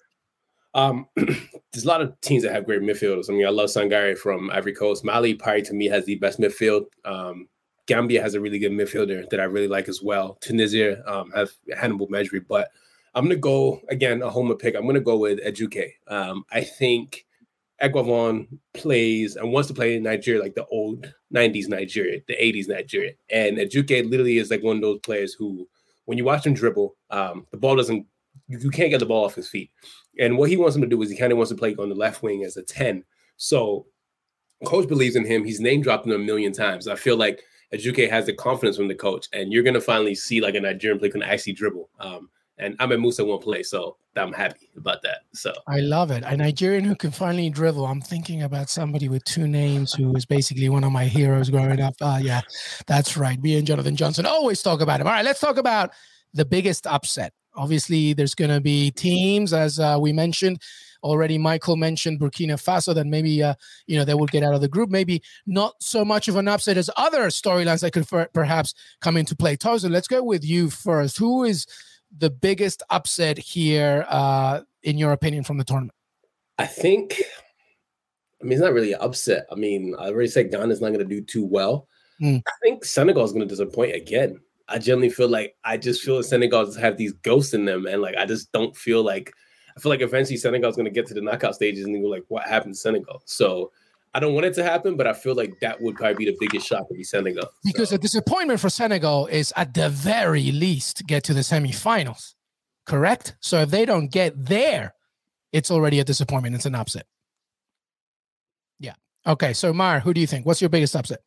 [0.74, 3.30] Um, there's a lot of teams that have great midfielders.
[3.30, 5.04] I mean, I love Sangare from Ivory Coast.
[5.04, 6.86] Mali probably to me has the best midfield.
[7.04, 7.48] Um,
[7.86, 10.38] Gambia has a really good midfielder that I really like as well.
[10.40, 12.70] Tunisia um, have Hannibal Mejbri, but
[13.14, 14.74] I'm gonna go again a homer pick.
[14.74, 15.92] I'm gonna go with Ejuke.
[16.08, 17.26] Um, I think
[17.82, 22.68] Eguavoen plays and wants to play in Nigeria like the old 90s Nigeria, the 80s
[22.68, 23.12] Nigeria.
[23.30, 25.68] And Ejuke literally is like one of those players who,
[26.04, 28.06] when you watch him dribble, um, the ball doesn't,
[28.48, 29.70] you, you, can't get the ball off his feet.
[30.18, 31.88] And what he wants him to do is he kind of wants to play on
[31.88, 33.04] the left wing as a 10.
[33.36, 33.86] So
[34.64, 35.44] coach believes in him.
[35.44, 36.86] He's name dropped him a million times.
[36.86, 37.42] I feel like
[37.72, 40.60] Ejuke has the confidence from the coach, and you're going to finally see like a
[40.60, 41.90] Nigerian player can actually dribble.
[41.98, 45.22] Um, And Ahmed Musa won't play, so I'm happy about that.
[45.32, 46.22] So I love it.
[46.24, 47.84] A Nigerian who can finally dribble.
[47.84, 51.80] I'm thinking about somebody with two names who is basically one of my heroes growing
[51.80, 51.94] up.
[52.00, 52.42] Uh, yeah,
[52.86, 53.40] that's right.
[53.42, 55.06] Me and Jonathan Johnson always talk about him.
[55.08, 55.90] All right, let's talk about
[56.32, 57.32] the biggest upset.
[57.56, 60.60] Obviously, there's going to be teams, as uh, we mentioned
[61.02, 61.38] already.
[61.38, 63.54] Michael mentioned Burkina Faso that maybe uh,
[63.86, 64.90] you know they will get out of the group.
[64.90, 69.36] Maybe not so much of an upset as other storylines that could perhaps come into
[69.36, 69.56] play.
[69.56, 71.18] Tosin, let's go with you first.
[71.18, 71.66] Who is
[72.16, 75.94] the biggest upset here, uh, in your opinion, from the tournament?
[76.58, 77.22] I think,
[78.40, 79.46] I mean, it's not really an upset.
[79.50, 81.88] I mean, I already said Ghana's not going to do too well.
[82.22, 82.42] Mm.
[82.46, 84.38] I think Senegal is going to disappoint again.
[84.68, 88.00] I generally feel like I just feel that Senegal have these ghosts in them, and
[88.00, 89.32] like I just don't feel like
[89.76, 92.08] I feel like eventually Senegal is going to get to the knockout stages and go
[92.08, 93.22] like, what happened to Senegal?
[93.26, 93.72] So
[94.14, 96.36] I don't want it to happen, but I feel like that would probably be the
[96.38, 97.48] biggest shock to be Senegal.
[97.64, 97.96] Because so.
[97.96, 102.34] the disappointment for Senegal is at the very least get to the semifinals,
[102.86, 103.34] correct?
[103.40, 104.94] So if they don't get there,
[105.52, 106.54] it's already a disappointment.
[106.54, 107.06] It's an upset.
[108.78, 108.94] Yeah.
[109.26, 109.52] Okay.
[109.52, 110.46] So Mar, who do you think?
[110.46, 111.20] What's your biggest upset?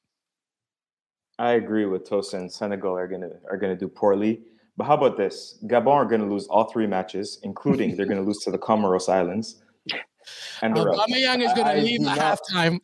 [1.39, 2.51] I agree with Tosin.
[2.51, 4.41] Senegal are gonna are gonna do poorly.
[4.77, 5.59] But how about this?
[5.65, 9.61] Gabon are gonna lose all three matches, including they're gonna lose to the Comoros Islands.
[10.61, 12.79] And Aubameyang is going to leave at halftime.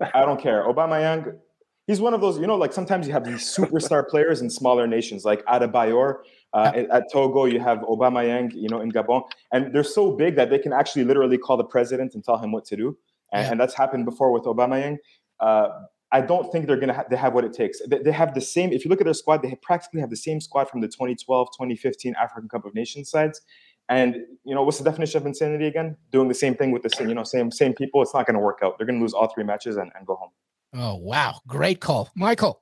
[0.14, 0.64] I don't care.
[0.64, 1.38] Obama Aubameyang,
[1.86, 2.38] he's one of those.
[2.38, 6.16] You know, like sometimes you have these superstar players in smaller nations, like Adebayor.
[6.52, 10.36] Uh, at Togo, you have Obama Aubameyang, you know, in Gabon, and they're so big
[10.36, 12.96] that they can actually literally call the president and tell him what to do,
[13.32, 13.50] and, yeah.
[13.50, 14.98] and that's happened before with Aubameyang.
[15.40, 15.68] Uh,
[16.14, 17.80] I don't think they're gonna ha- they have what it takes.
[17.88, 18.72] They, they, have the same.
[18.72, 21.48] If you look at their squad, they practically have the same squad from the 2012,
[21.48, 23.40] 2015 African Cup of Nations sides.
[23.88, 25.96] And you know, what's the definition of insanity again?
[26.10, 28.02] Doing the same thing with the same, you know, same same people.
[28.02, 28.78] It's not going to work out.
[28.78, 30.30] They're going to lose all three matches and, and go home.
[30.74, 32.60] Oh wow, great call, Michael.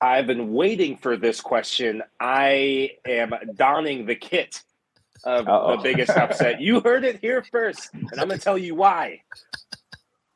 [0.00, 2.02] I've been waiting for this question.
[2.20, 4.62] I am donning the kit
[5.24, 5.76] of Uh-oh.
[5.76, 6.60] the biggest upset.
[6.60, 9.22] you heard it here first, and I'm going to tell you why.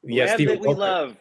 [0.02, 1.16] Yes, land that we love.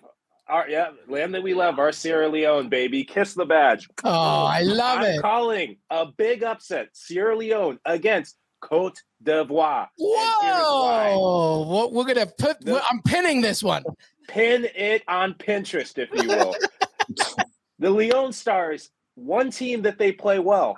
[0.47, 3.03] Our, yeah, land that we love, our Sierra Leone baby.
[3.03, 3.87] Kiss the badge.
[4.03, 5.21] Oh, I love I'm it.
[5.21, 6.89] Calling a big upset.
[6.93, 9.87] Sierra Leone against Cote d'Ivoire.
[9.97, 11.65] Whoa!
[11.67, 12.61] What we're gonna put?
[12.61, 13.83] The, I'm pinning this one.
[14.27, 16.55] Pin it on Pinterest, if you will.
[17.79, 20.77] the Leone Stars, one team that they play well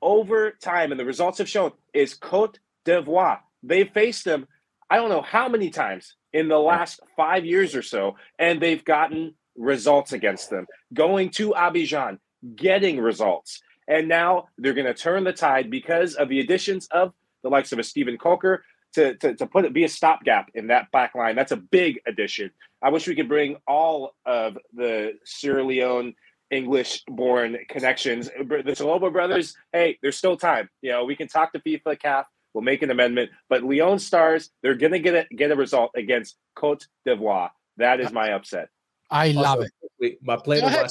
[0.00, 3.40] over time, and the results have shown is Cote d'Ivoire.
[3.62, 4.46] They've faced them,
[4.88, 8.84] I don't know how many times in the last five years or so, and they've
[8.84, 10.66] gotten results against them.
[10.94, 12.18] Going to Abidjan,
[12.54, 13.60] getting results.
[13.88, 17.12] And now they're going to turn the tide because of the additions of
[17.42, 18.58] the likes of a Steven Caulker
[18.94, 21.36] to, to, to put it be a stopgap in that back line.
[21.36, 22.50] That's a big addition.
[22.82, 26.14] I wish we could bring all of the Sierra Leone
[26.50, 28.28] English born connections.
[28.28, 30.68] The Chalobah brothers, hey, there's still time.
[30.80, 32.24] You know, we can talk to FIFA CAF.
[32.54, 33.30] We'll make an amendment.
[33.48, 37.50] But Leone Stars, they're gonna get a get a result against Cote d'Ivoire.
[37.76, 38.70] That is my upset.
[39.10, 39.62] I love
[40.00, 40.18] it.
[40.22, 40.90] My player ahead,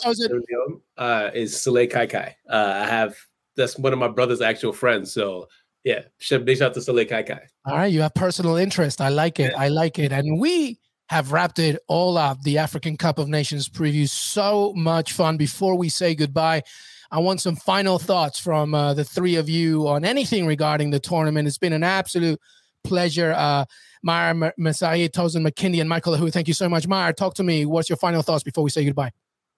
[0.98, 2.34] uh, is Sullay Kaikai.
[2.50, 3.16] Uh, I have
[3.56, 5.14] that's one of my brother's actual friends.
[5.14, 5.48] So
[5.84, 7.42] yeah, big shout to Sullay Kaikai.
[7.66, 9.02] All right, you have personal interest.
[9.02, 9.52] I like it.
[9.52, 9.62] Yeah.
[9.62, 10.12] I like it.
[10.12, 12.42] And we have wrapped it all up.
[12.42, 14.10] The African Cup of Nations preview.
[14.10, 15.38] So much fun.
[15.38, 16.64] Before we say goodbye,
[17.12, 21.00] I want some final thoughts from uh, the three of you on anything regarding the
[21.00, 21.48] tournament.
[21.48, 22.40] It's been an absolute
[22.84, 23.34] pleasure.
[23.38, 23.66] Uh,
[24.06, 26.30] Maher Mezahi, Tosin McKindy, and Michael Who.
[26.30, 26.88] Thank you so much.
[26.88, 27.66] Maher, talk to me.
[27.66, 29.12] What's your final thoughts before we say goodbye?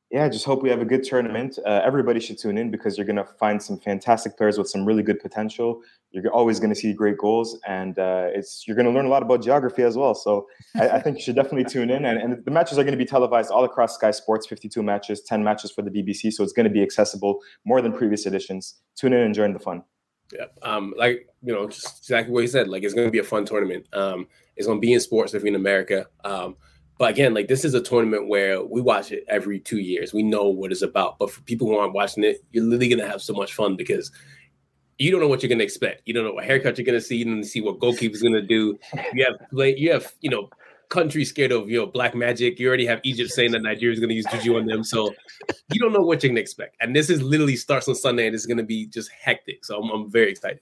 [0.09, 1.59] Yeah, just hope we have a good tournament.
[1.65, 4.85] Uh, everybody should tune in because you're going to find some fantastic players with some
[4.85, 5.81] really good potential.
[6.11, 9.09] You're always going to see great goals, and uh, it's you're going to learn a
[9.09, 10.15] lot about geography as well.
[10.15, 12.05] So I, I, think you should definitely tune in.
[12.05, 14.47] And, and the matches are going to be televised all across Sky Sports.
[14.47, 17.91] 52 matches, 10 matches for the BBC, so it's going to be accessible more than
[17.91, 18.75] previous editions.
[18.95, 19.83] Tune in and join the fun.
[20.33, 22.67] Yeah, um, like you know, just exactly what he said.
[22.67, 23.85] Like it's going to be a fun tournament.
[23.93, 26.07] Um, it's going to be in sports if you're in America.
[26.25, 26.55] Um,
[26.97, 30.13] but again, like this is a tournament where we watch it every two years.
[30.13, 31.19] We know what it's about.
[31.19, 33.75] But for people who aren't watching it, you're literally going to have so much fun
[33.75, 34.11] because
[34.97, 36.01] you don't know what you're going to expect.
[36.05, 37.17] You don't know what haircut you're going to see.
[37.17, 38.79] You don't see what goalkeeper's going to do.
[39.13, 40.49] You have you have you know
[40.89, 42.59] country scared of you know black magic.
[42.59, 45.13] You already have Egypt saying that Nigeria is going to use juju on them, so
[45.71, 46.75] you don't know what going to expect.
[46.81, 49.65] And this is literally starts on Sunday, and it's going to be just hectic.
[49.65, 50.59] So I'm, I'm very excited.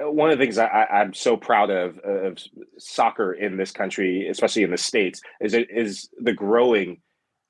[0.00, 2.38] Uh, one of the things I, am so proud of of
[2.78, 7.00] soccer in this country, especially in the states, is it is the growing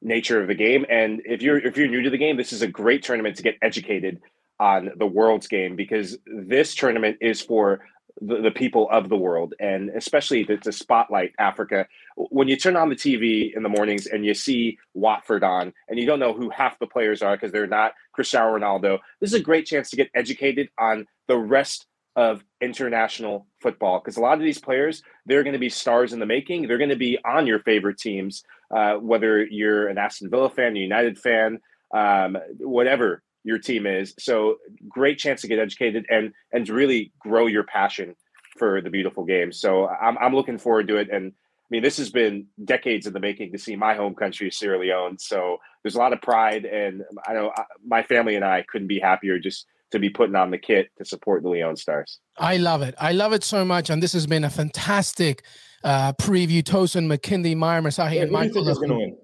[0.01, 0.87] nature of the game.
[0.89, 3.43] And if you're if you're new to the game, this is a great tournament to
[3.43, 4.21] get educated
[4.61, 7.81] on the world's game because this tournament is for
[8.21, 11.87] the, the people of the world, and especially to, to spotlight Africa.
[12.17, 15.99] When you turn on the TV in the mornings and you see Watford on, and
[15.99, 19.41] you don't know who half the players are because they're not Cristiano Ronaldo, this is
[19.41, 24.01] a great chance to get educated on the rest of international football.
[24.01, 26.67] Because a lot of these players they're going to be stars in the making.
[26.67, 30.77] They're going to be on your favorite teams uh, whether you're an aston villa fan
[30.77, 31.59] a united fan
[31.95, 34.57] um, whatever your team is so
[34.89, 38.15] great chance to get educated and and to really grow your passion
[38.59, 41.33] for the beautiful game so i'm, I'm looking forward to it and
[41.71, 44.79] I mean, this has been decades in the making to see my home country, Sierra
[44.79, 45.19] Leone.
[45.19, 48.89] So there's a lot of pride, and I know uh, my family and I couldn't
[48.89, 52.21] be happier just to be putting on the kit to support the Leone Stars.
[52.39, 52.95] I love it.
[52.99, 53.91] I love it so much.
[53.91, 55.45] And this has been a fantastic
[55.85, 56.63] uh, preview.
[56.63, 58.65] Tosin, McKindy, Maher, Mezahi, Yeah, and who do you Michael.
[58.65, 59.17] think is going to win?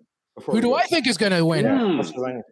[0.42, 0.74] Who do?
[0.74, 1.64] I think is going to win?
[1.64, 2.44] Yeah, that's what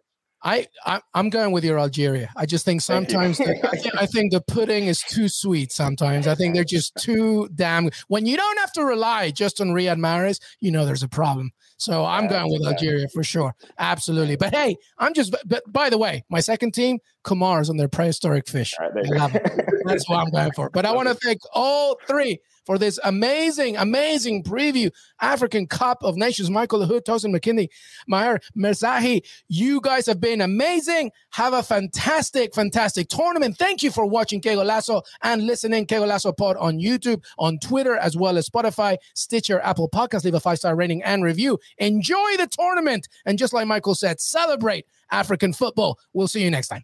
[0.43, 2.29] I- I, I'm going with your Algeria.
[2.35, 5.71] I just think sometimes the, I, think, I think the pudding is too sweet.
[5.71, 7.89] Sometimes I think they're just too damn.
[8.07, 11.51] When you don't have to rely just on Riyad Mahrez, you know there's a problem.
[11.77, 14.35] So I'm going with Algeria for sure, absolutely.
[14.35, 15.35] But hey, I'm just.
[15.45, 18.73] But by the way, my second team, Comoros on their prehistoric fish.
[18.79, 19.51] Right, there I love it.
[19.85, 20.69] That's what I'm going for.
[20.69, 24.91] But I want to thank all three for this amazing, amazing preview.
[25.21, 26.49] African Cup of Nations.
[26.49, 27.69] Michael Hood, Tosin McKindy,
[28.07, 29.23] Maher Mezahi.
[29.47, 31.11] You guys have been amazing.
[31.31, 33.57] Have a fantastic, fantastic tournament.
[33.57, 37.95] Thank you for watching Que Golazo and listening Que Golazo Pod on YouTube, on Twitter,
[37.95, 40.25] as well as Spotify, Stitcher, Apple Podcasts.
[40.25, 41.59] Leave a five star rating and review.
[41.77, 43.07] Enjoy the tournament.
[43.25, 45.99] And just like Michael said, celebrate African football.
[46.13, 46.83] We'll see you next time.